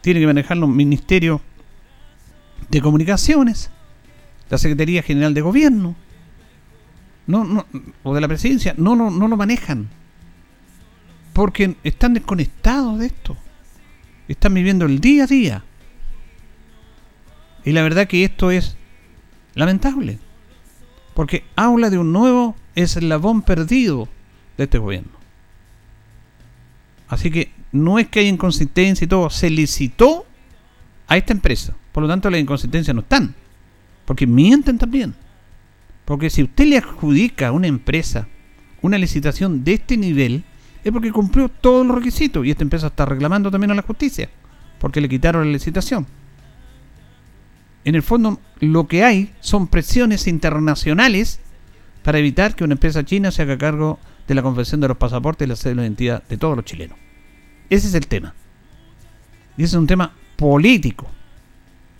[0.00, 1.40] Tiene que manejarlo el Ministerio
[2.70, 3.70] de Comunicaciones.
[4.50, 5.96] La Secretaría General de Gobierno
[7.26, 7.66] no, no,
[8.02, 9.88] o de la presidencia, no, no, no lo manejan.
[11.32, 13.36] Porque están desconectados de esto.
[14.28, 15.64] Están viviendo el día a día.
[17.64, 18.76] Y la verdad que esto es
[19.54, 20.18] lamentable.
[21.14, 24.08] Porque habla de un nuevo eslabón perdido
[24.56, 25.12] de este gobierno.
[27.08, 29.30] Así que no es que haya inconsistencia y todo.
[29.30, 30.26] Se licitó
[31.06, 31.74] a esta empresa.
[31.92, 33.34] Por lo tanto, las inconsistencias no están.
[34.04, 35.14] Porque mienten también.
[36.04, 38.28] Porque si usted le adjudica a una empresa
[38.82, 40.44] una licitación de este nivel,
[40.84, 42.44] es porque cumplió todos los requisitos.
[42.44, 44.28] Y esta empresa está reclamando también a la justicia.
[44.78, 46.06] Porque le quitaron la licitación.
[47.84, 51.40] En el fondo, lo que hay son presiones internacionales
[52.02, 55.46] para evitar que una empresa china se haga cargo de la confección de los pasaportes
[55.46, 56.98] y la cédula de identidad de todos los chilenos.
[57.70, 58.34] Ese es el tema.
[59.56, 61.06] Y ese es un tema político.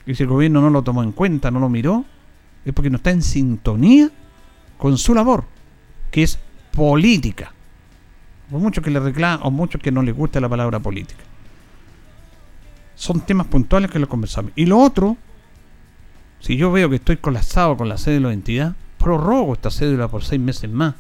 [0.07, 2.05] Y si el gobierno no lo tomó en cuenta, no lo miró,
[2.65, 4.11] es porque no está en sintonía
[4.79, 5.45] con su labor,
[6.11, 6.39] que es
[6.73, 7.53] política.
[8.51, 11.23] Por mucho que le reclama o mucho que no le guste la palabra política.
[12.95, 14.53] Son temas puntuales que lo conversamos.
[14.55, 15.17] Y lo otro,
[16.41, 20.25] si yo veo que estoy colapsado con la cédula de identidad, prorrogo esta cédula por
[20.25, 20.95] seis meses más,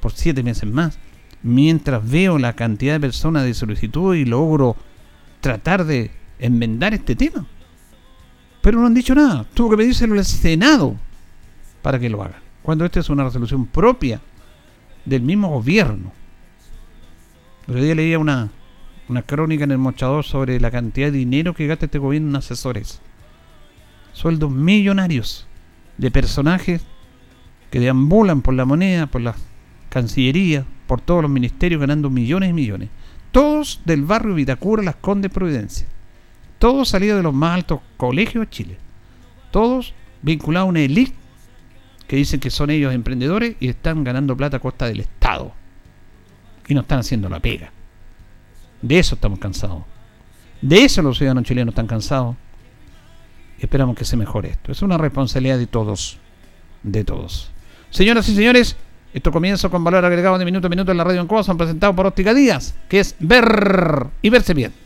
[0.00, 0.98] por siete meses más,
[1.42, 4.76] mientras veo la cantidad de personas de solicitud y logro
[5.40, 7.46] tratar de enmendar este tema.
[8.66, 9.46] Pero no han dicho nada.
[9.54, 10.96] Tuvo que pedírselo al Senado
[11.82, 12.40] para que lo haga.
[12.64, 14.20] Cuando esta es una resolución propia
[15.04, 16.10] del mismo gobierno.
[17.68, 18.50] El día leía una,
[19.08, 22.34] una crónica en el mochador sobre la cantidad de dinero que gasta este gobierno en
[22.34, 23.00] asesores.
[24.12, 25.46] Sueldos millonarios
[25.96, 26.82] de personajes
[27.70, 29.36] que deambulan por la moneda, por la
[29.90, 32.88] cancillería, por todos los ministerios ganando millones y millones.
[33.30, 35.86] Todos del barrio Vitacura, Las Condes, Providencia.
[36.58, 38.78] Todos salidos de los más altos colegios de Chile.
[39.50, 41.14] Todos vinculados a una élite
[42.06, 45.52] que dicen que son ellos emprendedores y están ganando plata a costa del Estado.
[46.68, 47.70] Y no están haciendo la pega.
[48.82, 49.82] De eso estamos cansados.
[50.60, 52.36] De eso los ciudadanos chilenos están cansados.
[53.58, 54.72] Esperamos que se mejore esto.
[54.72, 56.18] Es una responsabilidad de todos.
[56.82, 57.50] De todos.
[57.90, 58.76] Señoras y señores,
[59.14, 61.42] esto comienza con valor agregado de minuto a minuto en la radio en Cuba.
[61.42, 64.85] Son presentados por Óptica Díaz, que es ver y verse bien.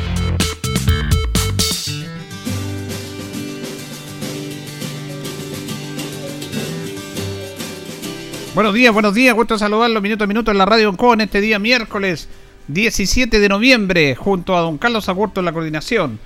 [8.53, 11.57] Buenos días, buenos días, gusto saludarlos minuto a minuto en la radio en este día
[11.57, 12.27] miércoles
[12.67, 16.19] 17 de noviembre, junto a don Carlos Agurto en la coordinación.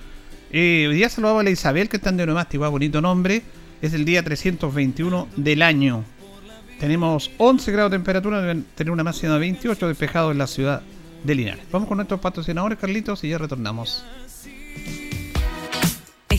[0.50, 3.44] Eh, hoy día saludamos a la Isabel, que está en Denomástico, bonito nombre.
[3.80, 6.04] Es el día 321 del año.
[6.80, 10.82] Tenemos 11 grados de temperatura, deben tener una máxima de 28 despejado en la ciudad
[11.24, 11.66] de Linares.
[11.72, 14.04] Vamos con nuestros patrocinadores, Carlitos, y ya retornamos.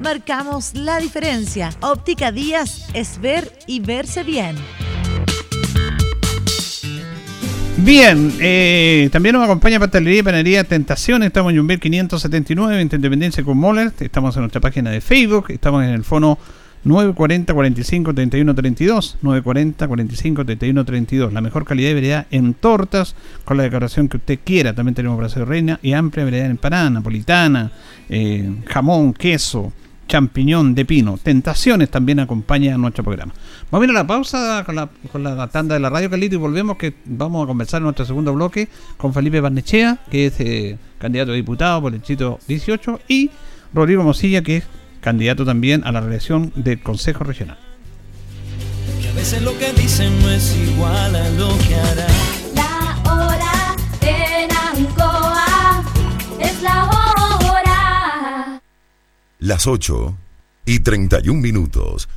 [0.00, 1.70] Marcamos la diferencia.
[1.80, 4.56] Óptica Díaz es ver y verse bien.
[7.78, 11.22] Bien, eh, también nos acompaña Pastelería y Panadería Tentación.
[11.22, 13.92] Estamos en Jumbel 579, en Independencia con Moller.
[13.98, 15.46] Estamos en nuestra página de Facebook.
[15.48, 16.38] Estamos en el fono
[16.84, 19.18] 940 45 31 32.
[19.22, 21.32] 940 45 31 32.
[21.32, 24.74] La mejor calidad de variedad en tortas, con la decoración que usted quiera.
[24.74, 27.72] También tenemos brazo reina y amplia variedad en empanada, napolitana,
[28.08, 29.72] eh, jamón, queso
[30.12, 31.18] champiñón de pino.
[31.22, 33.32] Tentaciones también acompaña a nuestro programa.
[33.70, 34.62] Vamos a ir a la pausa
[35.10, 38.04] con la, tanda de la radio, Carlito, y volvemos que vamos a conversar en nuestro
[38.04, 43.00] segundo bloque con Felipe Barnechea, que es eh, candidato a diputado por el Chito 18,
[43.08, 43.30] y
[43.72, 44.64] Rodrigo Mosilla, que es
[45.00, 47.56] candidato también a la reelección del Consejo Regional.
[49.10, 52.41] a veces lo que dicen no es igual a lo que harán.
[59.42, 60.16] Las 8
[60.66, 62.08] y 31 minutos.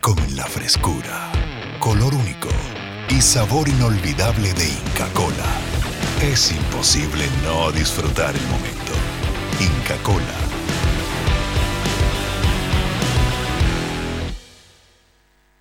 [0.00, 1.32] Con la frescura,
[1.80, 2.50] color único
[3.08, 5.34] y sabor inolvidable de Inca Cola,
[6.22, 8.92] es imposible no disfrutar el momento.
[9.58, 10.59] Inca Cola.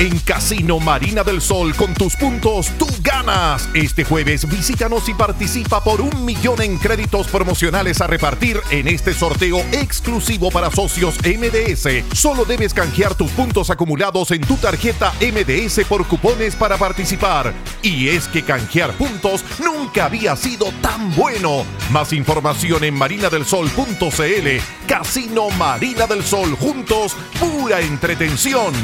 [0.00, 3.68] En Casino Marina del Sol, con tus puntos, tú ganas.
[3.74, 9.14] Este jueves visítanos y participa por un millón en créditos promocionales a repartir en este
[9.14, 12.12] sorteo exclusivo para socios MDS.
[12.12, 17.54] Solo debes canjear tus puntos acumulados en tu tarjeta MDS por cupones para participar.
[17.80, 21.64] Y es que canjear puntos nunca había sido tan bueno.
[21.90, 24.88] Más información en marinadelsol.cl.
[24.88, 28.74] Casino Marina del Sol, juntos, pura entretención.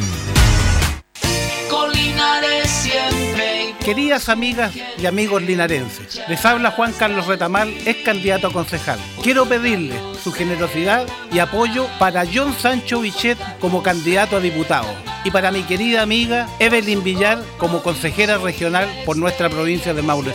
[3.84, 8.98] Queridas amigas y amigos linarenses, les habla Juan Carlos Retamal, es candidato a concejal.
[9.22, 14.88] Quiero pedirle su generosidad y apoyo para John Sancho Bichet como candidato a diputado
[15.24, 20.34] y para mi querida amiga Evelyn Villar como consejera regional por nuestra provincia de Maule.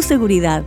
[0.01, 0.63] seguridad.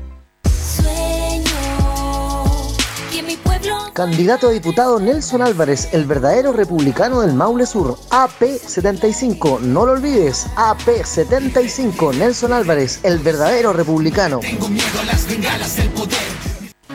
[3.95, 10.49] Candidato a diputado Nelson Álvarez, el verdadero republicano del Maule Sur, AP75, no lo olvides,
[10.57, 14.41] AP75, Nelson Álvarez, el verdadero republicano.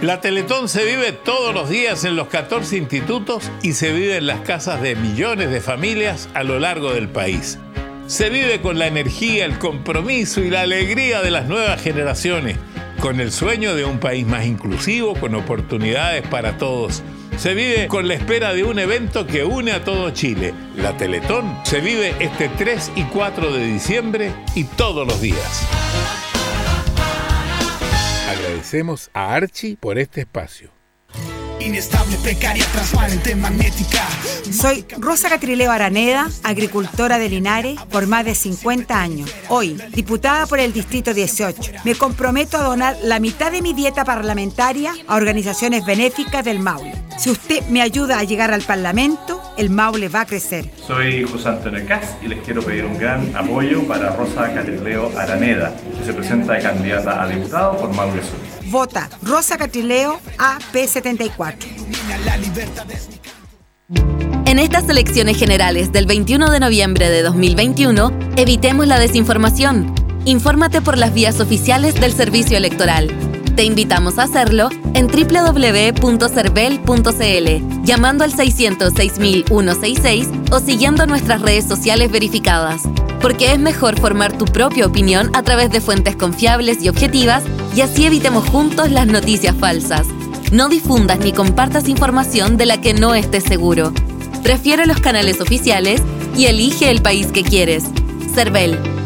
[0.02, 4.28] La Teletón se vive todos los días en los 14 institutos y se vive en
[4.28, 7.60] las casas de millones de familias a lo largo del país.
[8.10, 12.58] Se vive con la energía, el compromiso y la alegría de las nuevas generaciones,
[13.00, 17.04] con el sueño de un país más inclusivo, con oportunidades para todos.
[17.38, 20.56] Se vive con la espera de un evento que une a todo Chile.
[20.76, 25.68] La Teletón se vive este 3 y 4 de diciembre y todos los días.
[28.28, 30.79] Agradecemos a Archie por este espacio.
[31.60, 34.08] Inestable, precaria, transparente, magnética.
[34.52, 39.30] Soy Rosa Catrileo Araneda, agricultora de Linares por más de 50 años.
[39.50, 44.06] Hoy, diputada por el Distrito 18, me comprometo a donar la mitad de mi dieta
[44.06, 46.94] parlamentaria a organizaciones benéficas del Maule.
[47.18, 50.70] Si usted me ayuda a llegar al Parlamento, el Maule va a crecer.
[50.88, 55.76] Soy José Antonio Cas y les quiero pedir un gran apoyo para Rosa Catrileo Araneda,
[55.98, 58.40] que se presenta de candidata a diputado por Maule Sur.
[58.72, 61.56] Vota Rosa Catrileo AP74.
[64.46, 69.94] En estas elecciones generales del 21 de noviembre de 2021, evitemos la desinformación.
[70.24, 73.39] Infórmate por las vías oficiales del Servicio Electoral.
[73.56, 82.82] Te invitamos a hacerlo en www.cervel.cl, llamando al 606.166 o siguiendo nuestras redes sociales verificadas.
[83.22, 87.44] Porque es mejor formar tu propia opinión a través de fuentes confiables y objetivas
[87.76, 90.08] y así evitemos juntos las noticias falsas.
[90.52, 93.94] No difundas ni compartas información de la que no estés seguro.
[94.42, 96.02] Prefiere los canales oficiales
[96.36, 97.84] y elige el país que quieres.
[98.34, 98.99] CERVEL.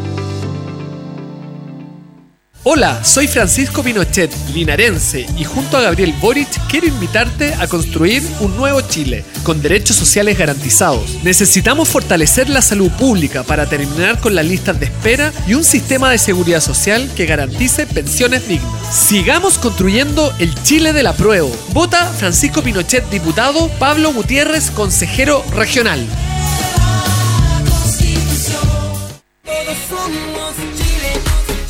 [2.66, 8.56] Hola, soy Francisco Pinochet, linarense, y junto a Gabriel Boric quiero invitarte a construir un
[8.56, 11.22] nuevo Chile, con derechos sociales garantizados.
[11.22, 16.10] Necesitamos fortalecer la salud pública para terminar con las listas de espera y un sistema
[16.10, 18.96] de seguridad social que garantice pensiones dignas.
[18.96, 21.54] Sigamos construyendo el Chile del apruebo.
[21.74, 26.00] Vota Francisco Pinochet, diputado, Pablo Gutiérrez, consejero regional.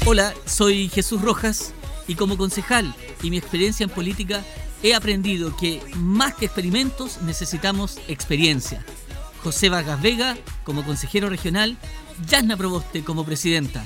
[0.07, 1.73] Hola, soy Jesús Rojas
[2.07, 4.45] y como concejal y mi experiencia en política
[4.83, 8.85] he aprendido que más que experimentos necesitamos experiencia.
[9.43, 11.79] José Vargas Vega como consejero regional,
[12.29, 13.83] Yasna Proboste como presidenta.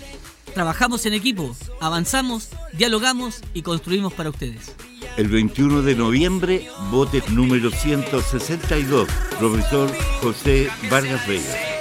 [0.55, 4.75] Trabajamos en equipo, avanzamos, dialogamos y construimos para ustedes.
[5.17, 9.09] El 21 de noviembre, vote número 162,
[9.39, 9.89] profesor
[10.21, 11.78] José Vargas Vega.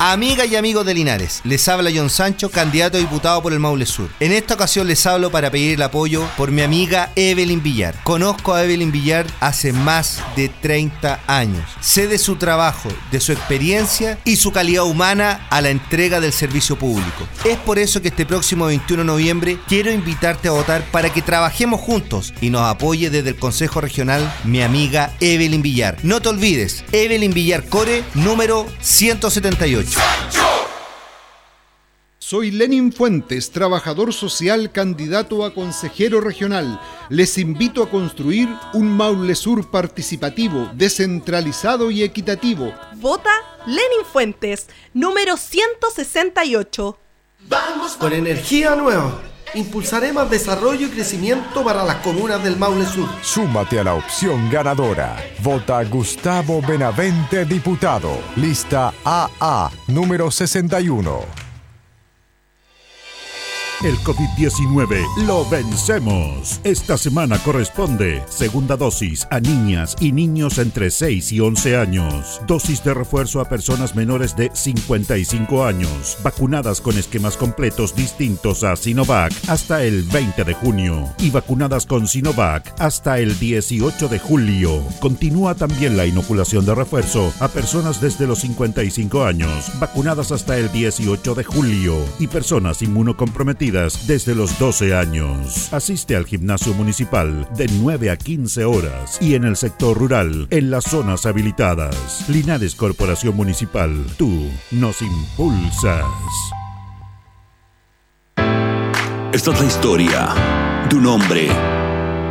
[0.00, 3.84] Amigas y amigos de Linares, les habla John Sancho, candidato a diputado por el Maule
[3.84, 4.08] Sur.
[4.20, 8.00] En esta ocasión les hablo para pedir el apoyo por mi amiga Evelyn Villar.
[8.04, 11.64] Conozco a Evelyn Villar hace más de 30 años.
[11.80, 16.32] Sé de su trabajo, de su experiencia y su calidad humana a la entrega del
[16.32, 17.26] servicio público.
[17.44, 21.22] Es por eso que este próximo 21 de noviembre quiero invitarte a votar para que
[21.22, 25.96] trabajemos juntos y nos apoye desde el Consejo Regional mi amiga Evelyn Villar.
[26.04, 29.87] No te olvides, Evelyn Villar Core, número 178.
[32.18, 36.78] Soy Lenin Fuentes, trabajador social candidato a consejero regional.
[37.08, 42.74] Les invito a construir un Maule Sur participativo, descentralizado y equitativo.
[42.96, 43.32] Vota
[43.64, 46.98] Lenin Fuentes, número 168.
[47.48, 49.22] Vamos con energía nueva.
[49.54, 53.08] Impulsaremos desarrollo y crecimiento para las comunas del Maule Sur.
[53.22, 55.16] Súmate a la opción ganadora.
[55.42, 58.18] Vota Gustavo Benavente, diputado.
[58.36, 61.47] Lista AA, número 61.
[63.84, 66.60] El COVID-19 lo vencemos.
[66.64, 72.40] Esta semana corresponde segunda dosis a niñas y niños entre 6 y 11 años.
[72.48, 78.74] Dosis de refuerzo a personas menores de 55 años, vacunadas con esquemas completos distintos a
[78.74, 84.82] Sinovac hasta el 20 de junio y vacunadas con Sinovac hasta el 18 de julio.
[84.98, 90.72] Continúa también la inoculación de refuerzo a personas desde los 55 años, vacunadas hasta el
[90.72, 95.72] 18 de julio y personas inmunocomprometidas desde los 12 años.
[95.72, 100.70] Asiste al gimnasio municipal de 9 a 15 horas y en el sector rural, en
[100.70, 102.28] las zonas habilitadas.
[102.28, 106.04] Linares Corporación Municipal, tú nos impulsas.
[109.32, 110.28] Esta es la historia
[110.88, 111.48] de un hombre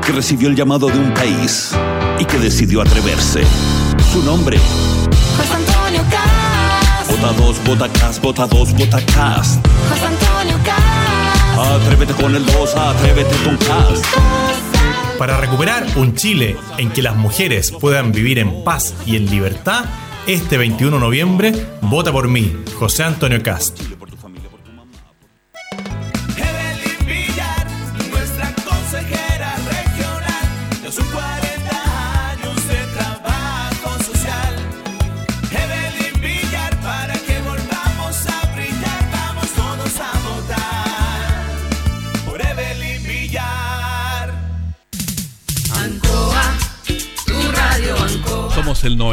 [0.03, 1.71] que recibió el llamado de un país
[2.19, 3.43] y que decidió atreverse.
[4.11, 4.57] Su nombre.
[4.57, 7.11] José Antonio Cast.
[7.11, 9.65] Vota dos, vota Cast, vota dos, vota Cast.
[9.89, 10.26] José Antonio Cast.
[11.59, 14.05] Atrévete con el 2, atrévete con Cast.
[15.17, 19.85] Para recuperar un Chile en que las mujeres puedan vivir en paz y en libertad,
[20.27, 23.96] este 21 de noviembre, vota por mí, José Antonio Cast.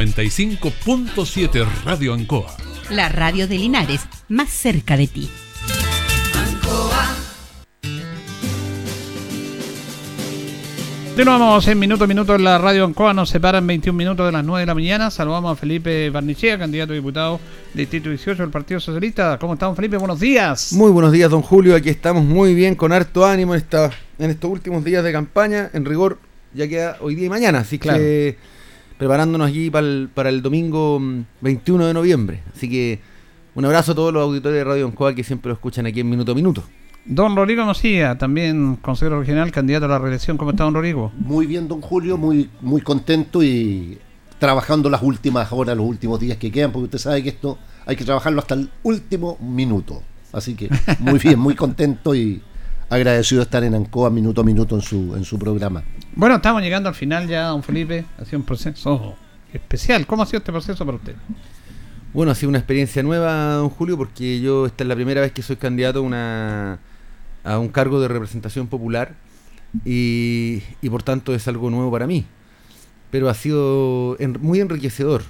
[0.00, 2.56] 95.7 Radio Ancoa.
[2.90, 5.30] La radio de Linares, más cerca de ti.
[11.14, 13.14] Continuamos en minuto a minuto en la radio Ancoa.
[13.14, 15.10] Nos separan 21 minutos de las 9 de la mañana.
[15.12, 17.38] Saludamos a Felipe Barnichea, candidato a diputado
[17.72, 19.38] Distrito 18 del Partido Socialista.
[19.38, 19.96] ¿Cómo estamos, Felipe?
[19.96, 20.72] Buenos días.
[20.72, 21.76] Muy buenos días, don Julio.
[21.76, 25.70] Aquí estamos muy bien, con harto ánimo en, esta, en estos últimos días de campaña.
[25.72, 26.18] En rigor,
[26.52, 27.60] ya queda hoy día y mañana.
[27.60, 28.00] Así Claro.
[28.00, 28.36] que
[29.04, 32.40] preparándonos aquí para el, para el domingo mm, 21 de noviembre.
[32.56, 33.00] Así que
[33.54, 36.08] un abrazo a todos los auditores de Radio Ancoa que siempre lo escuchan aquí en
[36.08, 36.64] Minuto a Minuto.
[37.04, 40.38] Don Rodrigo Mosilla, también consejero regional, candidato a la reelección.
[40.38, 41.12] ¿Cómo está, don Rodrigo?
[41.18, 43.98] Muy bien, don Julio, muy, muy contento y
[44.38, 47.96] trabajando las últimas horas, los últimos días que quedan, porque usted sabe que esto hay
[47.96, 50.00] que trabajarlo hasta el último minuto.
[50.32, 52.40] Así que muy bien, muy contento y
[52.96, 55.82] agradecido de estar en Ancoa minuto a minuto en su, en su programa.
[56.14, 58.04] Bueno, estamos llegando al final ya, don Felipe.
[58.18, 59.16] Ha sido un proceso
[59.52, 60.06] especial.
[60.06, 61.14] ¿Cómo ha sido este proceso para usted?
[62.12, 65.32] Bueno, ha sido una experiencia nueva, don Julio, porque yo esta es la primera vez
[65.32, 66.78] que soy candidato a, una,
[67.42, 69.14] a un cargo de representación popular
[69.84, 72.24] y, y por tanto es algo nuevo para mí.
[73.10, 75.22] Pero ha sido en- muy enriquecedor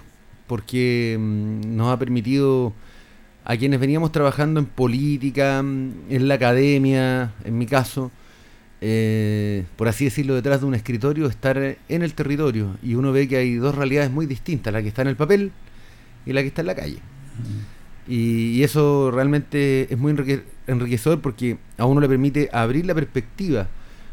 [0.47, 2.75] porque mm, nos ha permitido
[3.45, 8.11] a quienes veníamos trabajando en política, mm, en la academia, en mi caso,
[8.81, 12.77] eh, por así decirlo, detrás de un escritorio, estar en el territorio.
[12.83, 15.53] Y uno ve que hay dos realidades muy distintas, la que está en el papel
[16.27, 16.99] y la que está en la calle.
[18.07, 22.95] Y, y eso realmente es muy enrique- enriquecedor porque a uno le permite abrir la
[22.95, 23.69] perspectiva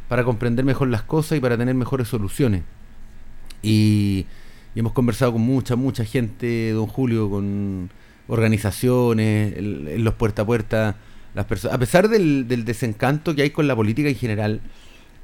[0.08, 2.64] para comprender mejor las cosas y para tener mejores soluciones.
[3.62, 4.26] Y,
[4.76, 7.90] y hemos conversado con mucha, mucha gente, don Julio, con
[8.28, 10.96] organizaciones, los puerta a puerta,
[11.34, 14.62] las personas, a pesar del, del desencanto que hay con la política en general,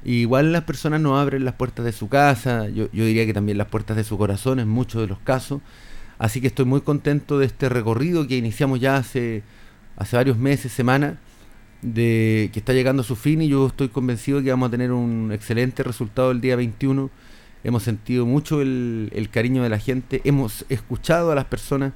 [0.04, 3.58] igual las personas no abren las puertas de su casa, yo, yo diría que también
[3.58, 5.60] las puertas de su corazón en muchos de los casos,
[6.18, 9.42] así que estoy muy contento de este recorrido que iniciamos ya hace,
[9.96, 11.16] hace varios meses, semanas,
[11.82, 14.90] de que está llegando a su fin y yo estoy convencido que vamos a tener
[14.90, 17.08] un excelente resultado el día 21.
[17.62, 21.92] Hemos sentido mucho el cariño de la gente, hemos escuchado a las personas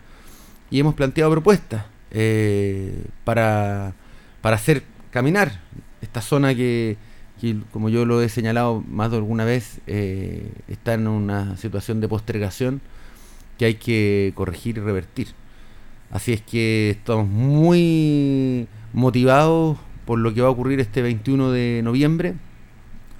[0.72, 3.92] y hemos planteado propuestas eh, para,
[4.40, 5.60] para hacer caminar
[6.00, 6.96] esta zona que,
[7.38, 12.00] que, como yo lo he señalado más de alguna vez, eh, está en una situación
[12.00, 12.80] de postergación
[13.58, 15.28] que hay que corregir y revertir.
[16.10, 21.82] Así es que estamos muy motivados por lo que va a ocurrir este 21 de
[21.84, 22.34] noviembre,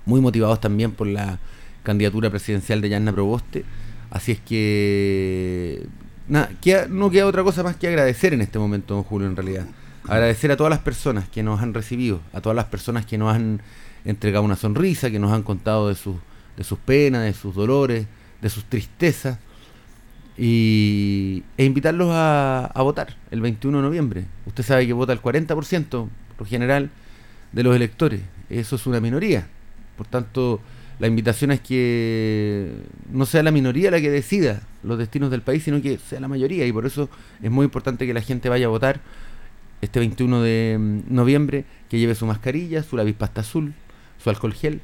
[0.07, 1.39] muy motivados también por la
[1.83, 3.67] candidatura presidencial de Yanna Proboste.
[4.11, 5.87] Así es que
[6.29, 9.37] nada, queda- no queda otra cosa más que agradecer en este momento, don Julio, en
[9.37, 9.67] realidad.
[10.09, 13.35] Agradecer a todas las personas que nos han recibido, a todas las personas que nos
[13.35, 13.61] han
[14.05, 16.17] entregado una sonrisa, que nos han contado de sus,
[16.57, 18.07] de sus penas, de sus dolores,
[18.41, 19.39] de sus tristezas
[20.37, 24.25] y, e invitarlos a, a votar el 21 de noviembre.
[24.47, 26.91] Usted sabe que vota el 40% por general
[27.53, 28.23] de los electores.
[28.49, 29.47] Eso es una minoría.
[29.97, 30.61] Por tanto,
[31.03, 32.75] la invitación es que
[33.11, 36.29] no sea la minoría la que decida los destinos del país, sino que sea la
[36.29, 36.65] mayoría.
[36.65, 37.09] Y por eso
[37.43, 39.01] es muy importante que la gente vaya a votar
[39.81, 43.75] este 21 de mm, noviembre, que lleve su mascarilla, su lápiz pasta azul,
[44.23, 44.81] su alcohol gel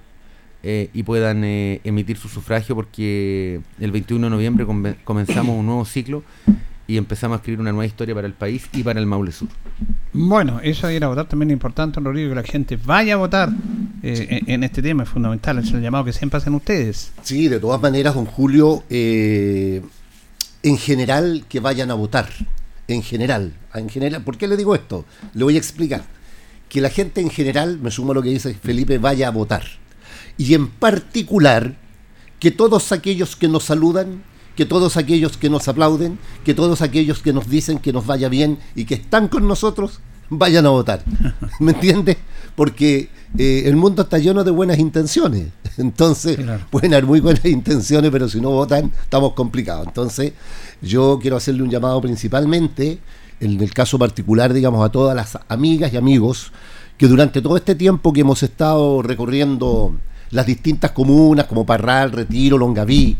[0.64, 4.66] eh, y puedan eh, emitir su sufragio porque el 21 de noviembre
[5.04, 6.24] comenzamos un nuevo ciclo
[6.89, 9.49] y empezamos a escribir una nueva historia para el país y para el Maule Sur.
[10.14, 13.16] Bueno, eso de ir a votar también es importante, Rodrigo, que la gente vaya a
[13.18, 13.51] votar
[14.03, 17.12] eh, en, en este tema, es fundamental, es el llamado que siempre hacen ustedes.
[17.22, 19.82] Sí, de todas maneras, don Julio, eh,
[20.62, 22.30] en general que vayan a votar.
[22.89, 24.24] En general, en general.
[24.24, 25.05] ¿Por qué le digo esto?
[25.34, 26.05] Le voy a explicar.
[26.70, 29.62] Que la gente en general, me sumo a lo que dice Felipe, vaya a votar.
[30.39, 31.76] Y en particular,
[32.41, 34.22] que todos aquellos que nos saludan,
[34.59, 38.28] que todos aquellos que nos aplauden, que todos aquellos que nos dicen que nos vaya
[38.28, 40.00] bien y que están con nosotros,
[40.30, 41.04] vayan a votar.
[41.61, 42.16] ¿Me entiendes?
[42.56, 45.50] Porque eh, el mundo está lleno de buenas intenciones.
[45.78, 46.40] Entonces,
[46.70, 49.86] pueden haber muy buenas intenciones, pero si no votan, estamos complicados.
[49.86, 50.32] Entonces,
[50.82, 52.98] yo quiero hacerle un llamado principalmente,
[53.38, 56.50] en el caso particular, digamos, a todas las amigas y amigos
[56.96, 59.94] que durante todo este tiempo que hemos estado recorriendo
[60.30, 63.16] las distintas comunas como Parral, Retiro, Longaví,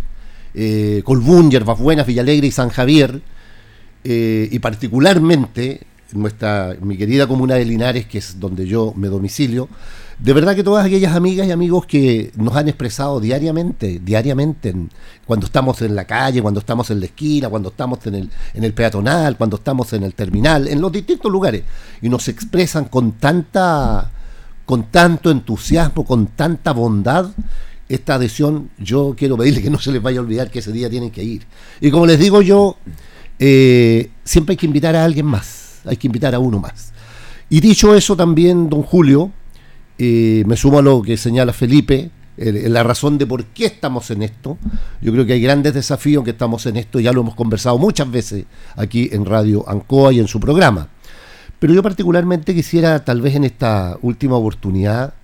[0.61, 3.23] eh, Colbún, Yerbas Buenas, Villalegre y San Javier,
[4.05, 5.83] eh, y particularmente
[6.13, 9.69] en nuestra, mi querida comuna de Linares, que es donde yo me domicilio,
[10.19, 14.91] de verdad que todas aquellas amigas y amigos que nos han expresado diariamente, diariamente, en-
[15.27, 18.65] cuando estamos en la calle, cuando estamos en la esquina, cuando estamos en el, en
[18.65, 21.63] el peatonal, cuando estamos en el terminal, en los distintos lugares,
[22.03, 24.11] y nos expresan con tanta,
[24.65, 27.27] con tanto entusiasmo, con tanta bondad,
[27.89, 30.91] esta adhesión, yo quiero pedirle que no se les vaya a olvidar que ese día
[30.91, 31.47] tienen que ir.
[31.81, 32.77] Y como les digo yo,
[33.39, 36.93] eh, siempre hay que invitar a alguien más, hay que invitar a uno más.
[37.49, 39.33] Y dicho eso también, don Julio,
[39.99, 44.11] eh, me sumo a lo que señala Felipe, eh, la razón de por qué estamos
[44.11, 44.59] en esto.
[45.01, 48.11] Yo creo que hay grandes desafíos que estamos en esto, ya lo hemos conversado muchas
[48.11, 48.45] veces
[48.77, 50.89] aquí en Radio Ancoa y en su programa.
[51.59, 55.15] Pero yo particularmente quisiera, tal vez en esta última oportunidad,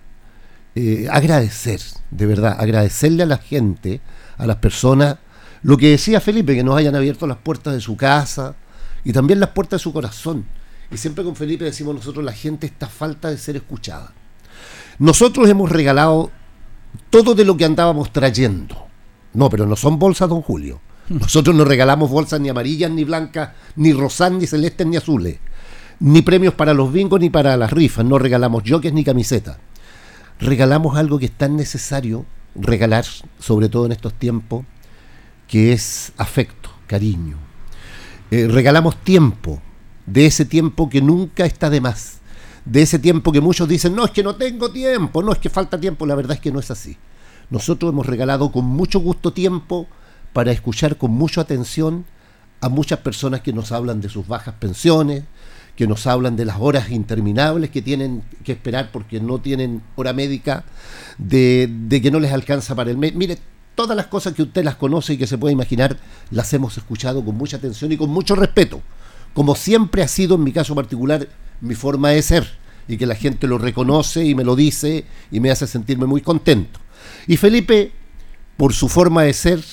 [0.74, 4.00] eh, agradecer, de verdad, agradecerle a la gente,
[4.36, 5.18] a las personas,
[5.62, 8.54] lo que decía Felipe, que nos hayan abierto las puertas de su casa
[9.04, 10.44] y también las puertas de su corazón.
[10.90, 14.12] Y siempre con Felipe decimos nosotros, la gente está falta de ser escuchada.
[14.98, 16.30] Nosotros hemos regalado
[17.10, 18.86] todo de lo que andábamos trayendo.
[19.32, 20.80] No, pero no son bolsas, don Julio.
[21.08, 25.38] Nosotros no regalamos bolsas ni amarillas, ni blancas, ni rosas, ni celestes, ni azules.
[26.00, 28.04] Ni premios para los bingos, ni para las rifas.
[28.04, 29.56] No regalamos jockeys ni camisetas.
[30.40, 33.04] Regalamos algo que es tan necesario regalar,
[33.38, 34.64] sobre todo en estos tiempos,
[35.48, 37.36] que es afecto, cariño.
[38.30, 39.60] Eh, regalamos tiempo,
[40.06, 42.18] de ese tiempo que nunca está de más,
[42.64, 45.50] de ese tiempo que muchos dicen, no, es que no tengo tiempo, no, es que
[45.50, 46.96] falta tiempo, la verdad es que no es así.
[47.50, 49.86] Nosotros hemos regalado con mucho gusto tiempo
[50.32, 52.04] para escuchar con mucha atención
[52.60, 55.24] a muchas personas que nos hablan de sus bajas pensiones,
[55.76, 60.12] que nos hablan de las horas interminables que tienen que esperar porque no tienen hora
[60.12, 60.64] médica,
[61.18, 61.68] de,
[62.02, 63.14] que no les alcanza para el mes.
[63.14, 63.38] Mire,
[63.74, 65.98] todas las cosas que usted las conoce y que se puede imaginar,
[66.30, 68.80] las hemos escuchado con mucha atención y con mucho respeto,
[69.32, 71.28] como siempre ha sido en mi caso particular
[71.60, 72.46] mi forma de ser,
[72.86, 76.20] y que la gente lo reconoce y me lo dice y me hace sentirme muy
[76.20, 76.80] contento.
[77.26, 77.92] Y Felipe,
[78.56, 79.64] por su forma de ser,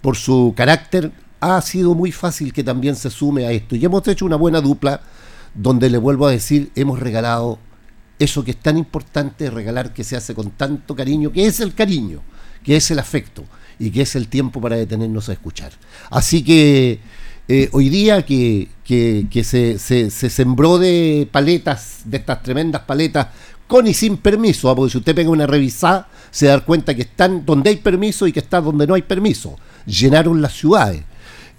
[0.00, 3.76] por su carácter, ha sido muy fácil que también se sume a esto.
[3.76, 5.00] Y hemos hecho una buena dupla
[5.58, 7.58] donde le vuelvo a decir, hemos regalado
[8.18, 11.74] eso que es tan importante regalar, que se hace con tanto cariño, que es el
[11.74, 12.22] cariño,
[12.62, 13.44] que es el afecto
[13.78, 15.72] y que es el tiempo para detenernos a escuchar.
[16.10, 17.00] Así que
[17.48, 22.82] eh, hoy día que, que, que se, se, se, sembró de paletas, de estas tremendas
[22.82, 23.28] paletas,
[23.66, 24.76] con y sin permiso, ¿ah?
[24.76, 28.32] porque si usted pega una revisada, se da cuenta que están donde hay permiso y
[28.32, 29.56] que están donde no hay permiso.
[29.86, 31.02] Llenaron las ciudades.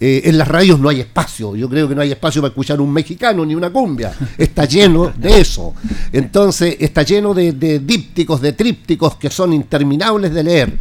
[0.02, 2.80] Eh, en las radios no hay espacio, yo creo que no hay espacio para escuchar
[2.80, 5.74] un mexicano ni una cumbia, está lleno de eso.
[6.14, 10.78] Entonces está lleno de, dípticos, de trípticos que son interminables de leer,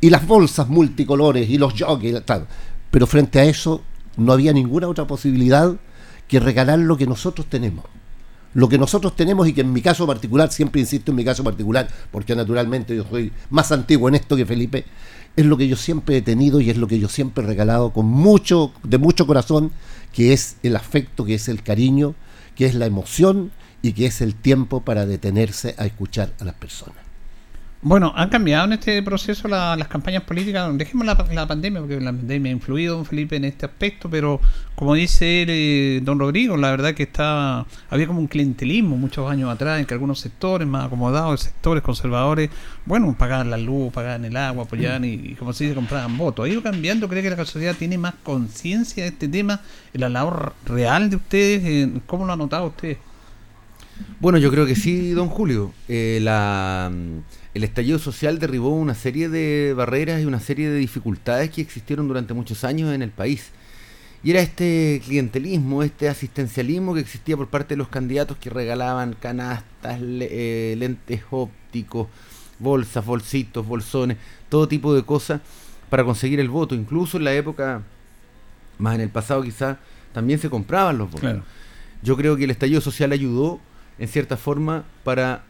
[0.00, 2.46] y las bolsas multicolores y los jockeys, tal.
[2.90, 3.82] pero frente a eso
[4.16, 5.74] no había ninguna otra posibilidad
[6.26, 7.84] que regalar lo que nosotros tenemos.
[8.54, 11.42] Lo que nosotros tenemos y que en mi caso particular, siempre insisto en mi caso
[11.44, 14.84] particular, porque naturalmente yo soy más antiguo en esto que Felipe,
[15.36, 17.92] es lo que yo siempre he tenido y es lo que yo siempre he regalado
[17.92, 19.72] con mucho, de mucho corazón,
[20.12, 22.14] que es el afecto, que es el cariño,
[22.54, 26.54] que es la emoción y que es el tiempo para detenerse a escuchar a las
[26.54, 27.01] personas.
[27.84, 30.70] Bueno, han cambiado en este proceso la- las campañas políticas.
[30.78, 34.40] Dejemos la, la pandemia, porque la pandemia ha influido, don Felipe, en este aspecto, pero
[34.76, 39.28] como dice él, eh, don Rodrigo, la verdad que está había como un clientelismo muchos
[39.28, 42.50] años atrás en que algunos sectores más acomodados, sectores conservadores,
[42.86, 46.46] bueno, pagaban la luz, pagaban el agua, apoyaban y, y como se dice, compraban votos.
[46.46, 49.60] Ha ido cambiando, creo que la sociedad tiene más conciencia de este tema,
[49.92, 52.96] en la labor real de ustedes, en ¿cómo lo ha notado usted?
[54.20, 55.72] Bueno, yo creo que sí, don Julio.
[55.88, 56.90] Eh, la,
[57.54, 62.08] el estallido social derribó una serie de barreras y una serie de dificultades que existieron
[62.08, 63.50] durante muchos años en el país.
[64.24, 69.14] Y era este clientelismo, este asistencialismo que existía por parte de los candidatos que regalaban
[69.20, 70.28] canastas, le-
[70.72, 72.06] eh, lentes ópticos,
[72.58, 74.16] bolsas, bolsitos, bolsones,
[74.48, 75.40] todo tipo de cosas
[75.90, 76.74] para conseguir el voto.
[76.76, 77.82] Incluso en la época,
[78.78, 79.76] más en el pasado quizás,
[80.14, 81.20] también se compraban los votos.
[81.20, 81.42] Claro.
[82.02, 83.60] Yo creo que el estallido social ayudó,
[83.98, 85.42] en cierta forma, para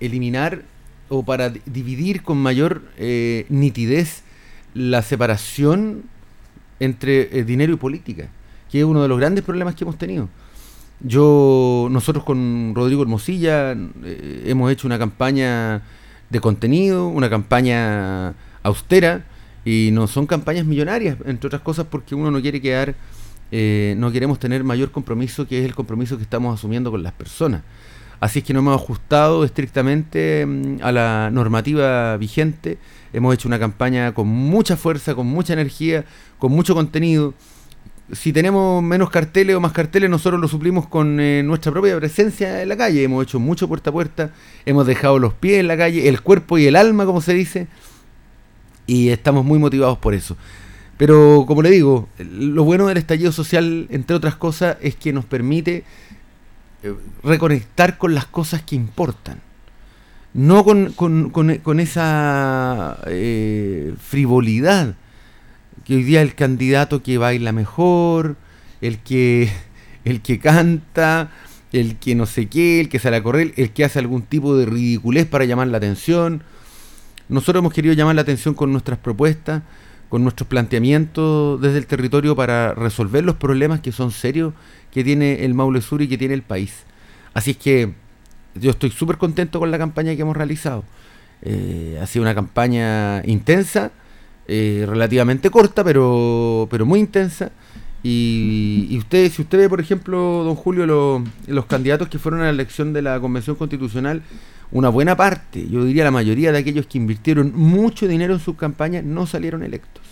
[0.00, 0.62] eliminar
[1.08, 4.22] o para di- dividir con mayor eh, nitidez
[4.74, 6.02] la separación
[6.80, 8.28] entre eh, dinero y política,
[8.70, 10.28] que es uno de los grandes problemas que hemos tenido.
[11.00, 13.72] Yo, nosotros con Rodrigo Hermosilla
[14.04, 15.82] eh, hemos hecho una campaña
[16.30, 19.24] de contenido, una campaña austera,
[19.64, 22.94] y no son campañas millonarias, entre otras cosas porque uno no quiere quedar,
[23.52, 27.12] eh, no queremos tener mayor compromiso que es el compromiso que estamos asumiendo con las
[27.12, 27.62] personas.
[28.18, 32.78] Así es que nos hemos ajustado estrictamente mm, a la normativa vigente.
[33.12, 36.04] Hemos hecho una campaña con mucha fuerza, con mucha energía,
[36.38, 37.34] con mucho contenido.
[38.12, 42.62] Si tenemos menos carteles o más carteles, nosotros lo suplimos con eh, nuestra propia presencia
[42.62, 43.02] en la calle.
[43.02, 44.30] Hemos hecho mucho puerta a puerta,
[44.64, 47.66] hemos dejado los pies en la calle, el cuerpo y el alma, como se dice,
[48.86, 50.36] y estamos muy motivados por eso.
[50.96, 55.24] Pero como le digo, lo bueno del estallido social, entre otras cosas, es que nos
[55.24, 55.84] permite
[57.22, 59.40] reconectar con las cosas que importan.
[60.34, 64.94] No con, con- con- con esa eh, frivolidad
[65.84, 68.36] que hoy día el candidato que baila mejor,
[68.80, 69.50] el que,
[70.04, 71.30] el que canta,
[71.72, 74.56] el que no sé qué, el que sale a correr, el que hace algún tipo
[74.56, 76.42] de ridiculez para llamar la atención.
[77.28, 79.62] Nosotros hemos querido llamar la atención con nuestras propuestas,
[80.08, 84.54] con nuestros planteamientos desde el territorio para resolver los problemas que son serios
[84.96, 86.84] que tiene el Maule Sur y que tiene el país.
[87.34, 87.92] Así es que
[88.54, 90.84] yo estoy súper contento con la campaña que hemos realizado.
[91.42, 93.90] Eh, ha sido una campaña intensa,
[94.48, 97.52] eh, relativamente corta, pero, pero muy intensa.
[98.02, 102.40] Y, y usted, si usted ve, por ejemplo, don Julio, lo- los candidatos que fueron
[102.40, 104.22] a la elección de la Convención Constitucional,
[104.72, 108.56] una buena parte, yo diría la mayoría de aquellos que invirtieron mucho dinero en sus
[108.56, 110.04] campañas, no salieron electos.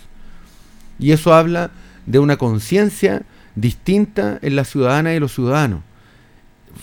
[0.99, 1.71] Y eso habla
[2.05, 3.23] de una conciencia
[3.55, 5.81] distinta en la ciudadana y los ciudadanos.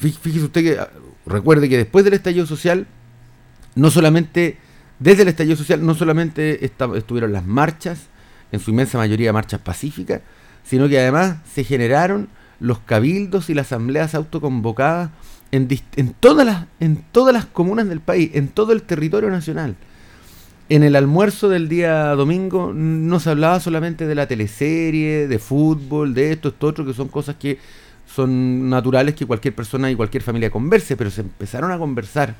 [0.00, 0.90] Fí- Fíjese usted que, ah,
[1.26, 2.86] recuerde que después del estallido social,
[3.74, 4.58] no solamente,
[4.98, 8.00] desde el estallido social, no solamente esta- estuvieron las marchas,
[8.52, 10.20] en su inmensa mayoría marchas pacíficas,
[10.64, 12.28] sino que además se generaron
[12.60, 15.10] los cabildos y las asambleas autoconvocadas
[15.50, 19.76] en, en, todas las, en todas las comunas del país, en todo el territorio nacional.
[20.68, 26.14] En el almuerzo del día domingo no se hablaba solamente de la teleserie, de fútbol,
[26.14, 27.58] de esto, esto, otro, que son cosas que
[28.06, 32.36] son naturales que cualquier persona y cualquier familia converse, pero se empezaron a conversar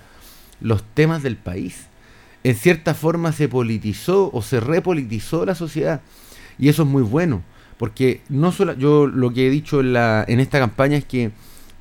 [0.61, 1.87] los temas del país.
[2.45, 6.01] En cierta forma se politizó o se repolitizó la sociedad
[6.59, 7.43] y eso es muy bueno,
[7.79, 11.33] porque no solo yo lo que he dicho en, la, en esta campaña es que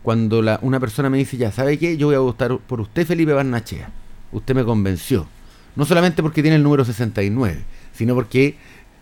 [0.04, 1.98] cuando la, una persona me dice, ya, ¿sabe qué?
[1.98, 3.92] Yo voy a votar por usted, Felipe Barnachea.
[4.32, 5.28] Usted me convenció.
[5.76, 7.62] No solamente porque tiene el número 69,
[7.94, 8.56] sino porque,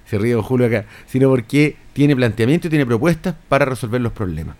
[0.05, 4.13] se ríe don Julio acá, sino porque tiene planteamiento y tiene propuestas para resolver los
[4.13, 4.55] problemas.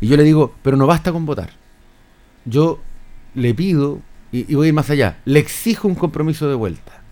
[0.00, 1.50] Y yo le digo, pero no basta con votar.
[2.44, 2.80] Yo
[3.34, 4.00] le pido,
[4.32, 7.02] y, y voy a ir más allá, le exijo un compromiso de vuelta.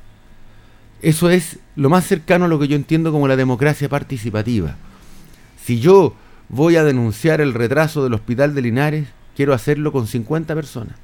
[1.02, 4.76] Eso es lo más cercano a lo que yo entiendo como la democracia participativa.
[5.62, 6.14] Si yo
[6.48, 10.96] voy a denunciar el retraso del hospital de Linares, quiero hacerlo con 50 personas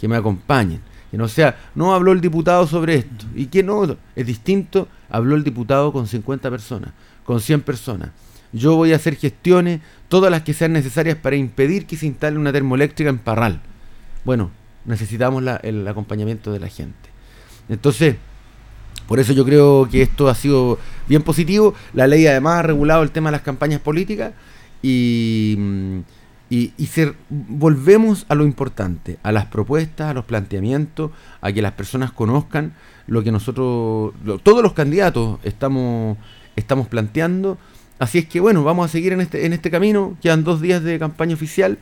[0.00, 0.80] que me acompañen.
[1.16, 3.24] Que no sea, no habló el diputado sobre esto.
[3.34, 3.96] ¿Y que no?
[4.14, 6.90] Es distinto, habló el diputado con 50 personas,
[7.24, 8.10] con 100 personas.
[8.52, 12.36] Yo voy a hacer gestiones, todas las que sean necesarias para impedir que se instale
[12.36, 13.62] una termoeléctrica en Parral.
[14.26, 14.50] Bueno,
[14.84, 17.08] necesitamos el acompañamiento de la gente.
[17.70, 18.16] Entonces,
[19.08, 21.72] por eso yo creo que esto ha sido bien positivo.
[21.94, 24.34] La ley además ha regulado el tema de las campañas políticas
[24.82, 26.00] y, mm,
[26.48, 31.62] y, y se- volvemos a lo importante, a las propuestas, a los planteamientos, a que
[31.62, 32.72] las personas conozcan
[33.06, 36.18] lo que nosotros, todos los candidatos estamos,
[36.56, 37.58] estamos planteando.
[37.98, 40.16] Así es que bueno, vamos a seguir en este, en este camino.
[40.20, 41.78] Quedan dos días de campaña oficial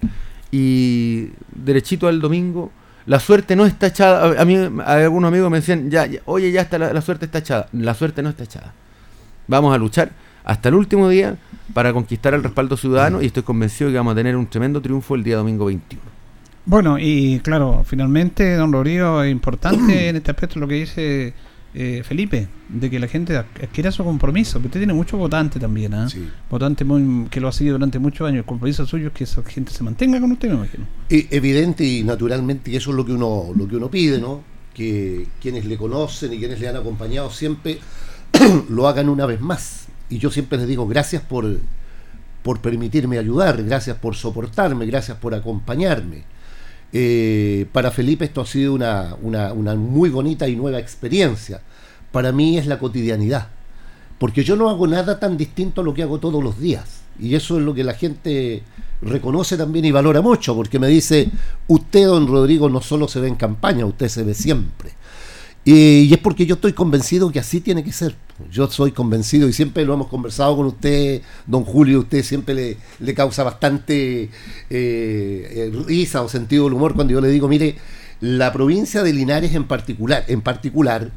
[0.50, 2.70] y derechito al domingo.
[3.06, 4.40] La suerte no está echada.
[4.40, 7.26] A mí, a algunos amigos me decían, ya, ya, oye, ya está, la, la suerte
[7.26, 7.68] está echada.
[7.72, 8.72] La suerte no está echada.
[9.46, 10.12] Vamos a luchar
[10.44, 11.36] hasta el último día
[11.72, 15.14] para conquistar el respaldo ciudadano y estoy convencido que vamos a tener un tremendo triunfo
[15.14, 16.02] el día domingo 21.
[16.66, 21.34] Bueno, y claro, finalmente, don Rodrigo, es importante en este aspecto lo que dice
[21.74, 24.60] eh, Felipe, de que la gente ad- adquiera su compromiso.
[24.60, 26.06] que Usted tiene mucho votante también, ¿ah?
[26.48, 28.38] Votante muy, que lo ha sido durante muchos años.
[28.38, 30.84] El compromiso suyo es que esa gente se mantenga con usted, me imagino.
[31.10, 34.42] E- evidente y naturalmente que eso es lo que uno lo que uno pide no
[34.72, 37.78] que quienes le conocen y quienes le han acompañado siempre
[38.70, 41.44] lo hagan una vez más y yo siempre les digo gracias por
[42.42, 46.24] por permitirme ayudar gracias por soportarme gracias por acompañarme
[46.96, 51.60] Eh, para Felipe esto ha sido una, una, muy bonita y nueva experiencia
[52.12, 53.48] para mí es la cotidianidad
[54.18, 57.02] porque yo no hago nada tan distinto a lo que hago todos los días.
[57.18, 58.62] Y eso es lo que la gente
[59.02, 61.30] reconoce también y valora mucho, porque me dice,
[61.68, 64.90] usted, don Rodrigo, no solo se ve en campaña, usted se ve siempre.
[65.64, 68.14] Y, y es porque yo estoy convencido que así tiene que ser.
[68.50, 72.76] Yo soy convencido y siempre lo hemos conversado con usted, don Julio, usted siempre le,
[72.98, 74.30] le causa bastante eh,
[74.70, 77.76] eh, risa o sentido del humor cuando yo le digo, mire,
[78.20, 81.10] la provincia de Linares en particular, en particular,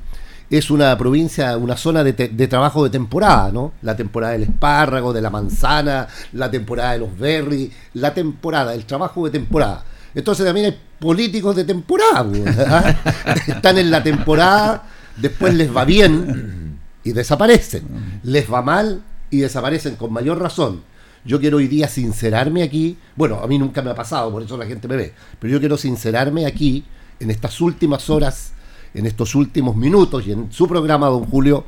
[0.49, 3.73] es una provincia, una zona de, te- de trabajo de temporada, ¿no?
[3.81, 8.85] La temporada del espárrago, de la manzana, la temporada de los berries, la temporada, el
[8.85, 9.83] trabajo de temporada.
[10.13, 12.95] Entonces también hay políticos de temporada, pues, ¿ah?
[13.47, 14.83] están en la temporada,
[15.17, 16.66] después les va bien
[17.07, 17.83] y desaparecen,
[18.23, 20.83] les va mal y desaparecen con mayor razón.
[21.25, 24.57] Yo quiero hoy día sincerarme aquí, bueno, a mí nunca me ha pasado, por eso
[24.57, 26.85] la gente me ve, pero yo quiero sincerarme aquí
[27.19, 28.51] en estas últimas horas
[28.93, 31.65] en estos últimos minutos y en su programa, don Julio,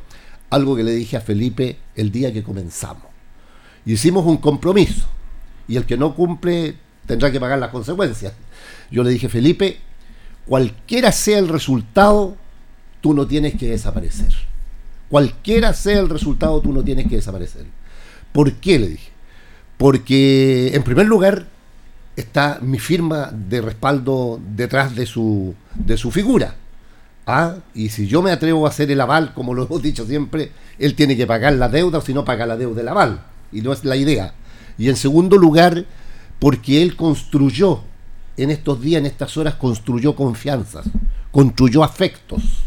[0.49, 3.03] algo que le dije a Felipe el día que comenzamos.
[3.85, 5.07] Hicimos un compromiso
[5.67, 6.75] y el que no cumple
[7.05, 8.33] tendrá que pagar las consecuencias.
[8.89, 9.79] Yo le dije, Felipe,
[10.47, 12.35] cualquiera sea el resultado,
[13.01, 14.48] tú no tienes que desaparecer.
[15.09, 17.65] Cualquiera sea el resultado, tú no tienes que desaparecer.
[18.31, 18.79] ¿Por qué?
[18.79, 19.09] Le dije.
[19.77, 21.47] Porque, en primer lugar,
[22.15, 26.55] está mi firma de respaldo detrás de su, de su figura.
[27.25, 30.51] Ah, y si yo me atrevo a hacer el aval, como lo hemos dicho siempre,
[30.77, 33.21] él tiene que pagar la deuda o si no paga la deuda del aval.
[33.51, 34.33] Y no es la idea.
[34.77, 35.85] Y en segundo lugar,
[36.39, 37.81] porque él construyó,
[38.37, 40.85] en estos días, en estas horas, construyó confianzas,
[41.31, 42.63] construyó afectos,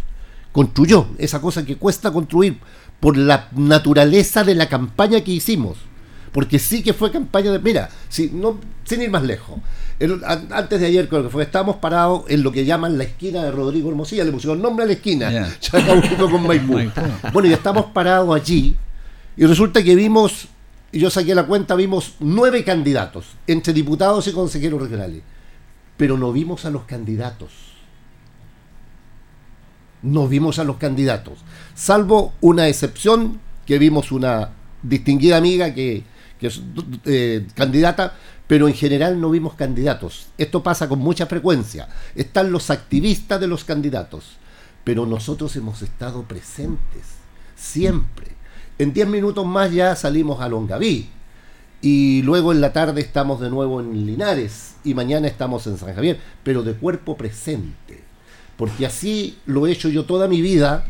[0.52, 2.58] construyó esa cosa que cuesta construir
[3.00, 5.78] por la naturaleza de la campaña que hicimos.
[6.32, 7.58] Porque sí que fue campaña de.
[7.58, 9.58] Mira, si, no, sin ir más lejos.
[9.98, 13.44] el- antes de ayer, creo que fue, estábamos parados en lo que llaman la esquina
[13.44, 14.24] de Rodrigo Hermosilla.
[14.24, 15.30] Le pusieron nombre a la esquina.
[15.30, 15.54] Ya.
[15.60, 16.78] Chacabuco con Maipú.
[17.34, 18.76] Bueno, y estamos parados allí.
[19.36, 20.48] Y resulta que vimos,
[20.90, 25.22] y yo saqué la cuenta, vimos nueve candidatos, entre diputados y consejeros regionales.
[25.98, 27.50] Pero no vimos a los candidatos.
[30.02, 31.38] No vimos a los candidatos.
[31.74, 34.50] Salvo una excepción, que vimos una
[34.82, 36.02] distinguida amiga que,
[36.40, 36.60] que es
[37.04, 38.14] eh, candidata,
[38.46, 40.26] pero en general no vimos candidatos.
[40.36, 41.88] Esto pasa con mucha frecuencia.
[42.14, 44.36] Están los activistas de los candidatos,
[44.84, 47.04] pero nosotros hemos estado presentes,
[47.56, 48.26] siempre.
[48.78, 51.08] En 10 minutos más ya salimos a Longaví.
[51.80, 55.94] y luego en la tarde estamos de nuevo en Linares y mañana estamos en San
[55.94, 58.11] Javier, pero de cuerpo presente.
[58.56, 60.84] Porque así lo he hecho yo toda mi vida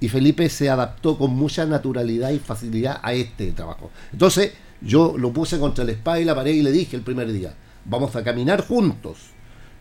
[0.00, 3.90] y Felipe se adaptó con mucha naturalidad y facilidad a este trabajo.
[4.12, 7.32] Entonces yo lo puse contra la espada y la pared y le dije el primer
[7.32, 7.54] día,
[7.86, 9.18] vamos a caminar juntos,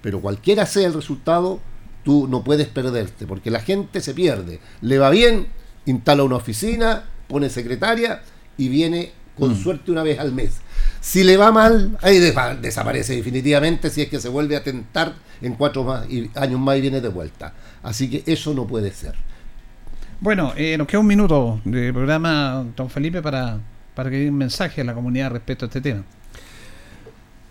[0.02, 1.60] pero cualquiera sea el resultado,
[2.04, 4.60] tú no puedes perderte, porque la gente se pierde.
[4.82, 5.48] Le va bien,
[5.86, 8.22] instala una oficina, pone secretaria
[8.58, 9.64] y viene con Mm.
[9.64, 10.58] suerte una vez al mes.
[11.02, 15.14] Si le va mal, ahí desa- desaparece definitivamente si es que se vuelve a tentar
[15.42, 17.54] en cuatro más, y- años más y viene de vuelta.
[17.84, 19.16] Así que eso no puede ser.
[20.22, 23.60] Bueno, eh, nos queda un minuto de programa, don Felipe, para,
[23.94, 26.04] para que dé un mensaje a la comunidad respecto a este tema.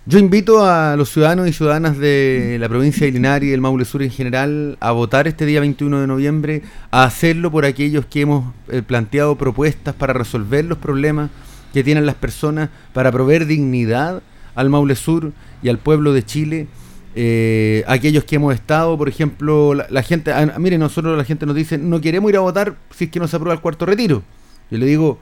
[0.04, 3.84] Yo invito a los ciudadanos y ciudadanas de la provincia de Linares y del Maule
[3.84, 8.22] Sur en general a votar este día 21 de noviembre, a hacerlo por aquellos que
[8.22, 11.30] hemos eh, planteado propuestas para resolver los problemas
[11.72, 14.22] que tienen las personas, para proveer dignidad
[14.54, 16.66] al Maule Sur y al pueblo de Chile.
[17.14, 21.78] Eh, aquellos que hemos estado, por ejemplo, la, gente, ah, nosotros la gente nos dice,
[21.78, 24.22] no queremos ir a votar si es que no se aprueba el cuarto retiro.
[24.70, 25.18] Yo le digo,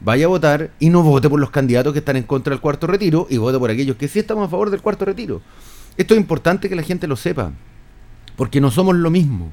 [0.00, 2.86] vaya a votar y no vote por los candidatos que están en contra del cuarto
[2.86, 5.42] retiro y vote por aquellos que sí estamos a favor del cuarto retiro.
[5.96, 7.52] Esto es importante que la gente lo sepa,
[8.36, 9.52] porque no somos lo mismo.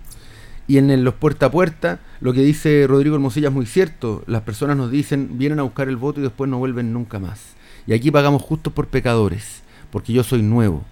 [0.68, 4.24] Y en los puerta a puerta, lo que dice Rodrigo Hermosilla es muy cierto.
[4.28, 7.56] Las personas nos dicen, vienen a buscar el voto y después no vuelven nunca más.
[7.88, 10.84] Y aquí pagamos justos por pecadores, porque yo soy nuevo.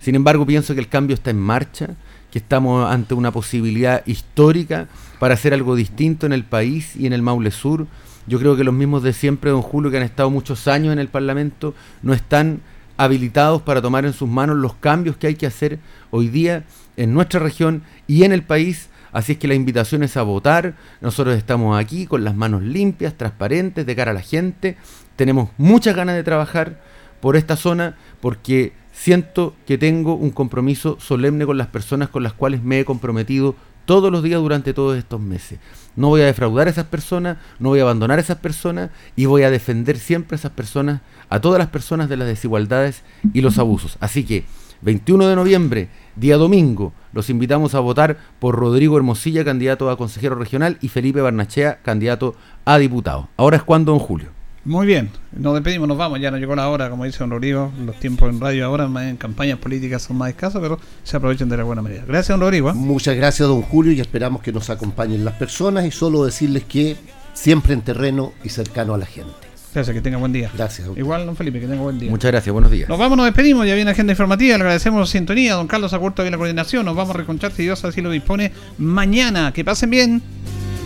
[0.00, 1.90] Sin embargo, pienso que el cambio está en marcha,
[2.30, 4.88] que estamos ante una posibilidad histórica
[5.18, 7.86] para hacer algo distinto en el país y en el Maule Sur.
[8.26, 10.98] Yo creo que los mismos de siempre, don Julio, que han estado muchos años en
[10.98, 12.60] el Parlamento, no están
[12.98, 15.78] habilitados para tomar en sus manos los cambios que hay que hacer
[16.10, 16.64] hoy día
[16.96, 18.90] en nuestra región y en el país.
[19.12, 20.74] Así es que la invitación es a votar.
[21.00, 24.76] Nosotros estamos aquí con las manos limpias, transparentes, de cara a la gente.
[25.16, 26.80] Tenemos muchas ganas de trabajar
[27.20, 32.32] por esta zona porque siento que tengo un compromiso solemne con las personas con las
[32.32, 33.54] cuales me he comprometido
[33.88, 35.60] todos los días durante todos estos meses.
[35.96, 39.24] No voy a defraudar a esas personas, no voy a abandonar a esas personas y
[39.24, 43.40] voy a defender siempre a esas personas, a todas las personas de las desigualdades y
[43.40, 43.96] los abusos.
[44.00, 44.44] Así que
[44.82, 50.34] 21 de noviembre, día domingo, los invitamos a votar por Rodrigo Hermosilla, candidato a consejero
[50.34, 52.34] regional, y Felipe Barnachea, candidato
[52.66, 53.30] a diputado.
[53.38, 54.37] Ahora es cuando, don Julio.
[54.68, 57.72] Muy bien, nos despedimos, nos vamos, ya nos llegó la hora, como dice don Rodrigo,
[57.86, 61.56] los tiempos en radio ahora, en campañas políticas son más escasos, pero se aprovechan de
[61.56, 62.04] la buena medida.
[62.06, 62.68] Gracias, don Rodrigo.
[62.68, 62.74] ¿eh?
[62.74, 66.98] Muchas gracias, don Julio, y esperamos que nos acompañen las personas y solo decirles que
[67.32, 69.32] siempre en terreno y cercano a la gente.
[69.72, 70.50] Gracias, que tenga buen día.
[70.54, 70.86] Gracias.
[70.94, 72.10] Igual, don Felipe, que tenga buen día.
[72.10, 72.90] Muchas gracias, buenos días.
[72.90, 76.22] Nos vamos, nos despedimos, ya viene agenda informativa, le agradecemos la sintonía, don Carlos Acurto
[76.22, 79.88] de la coordinación, nos vamos a reconchar si Dios así lo dispone mañana, que pasen
[79.88, 80.22] bien.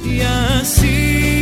[0.04, 1.41] Y así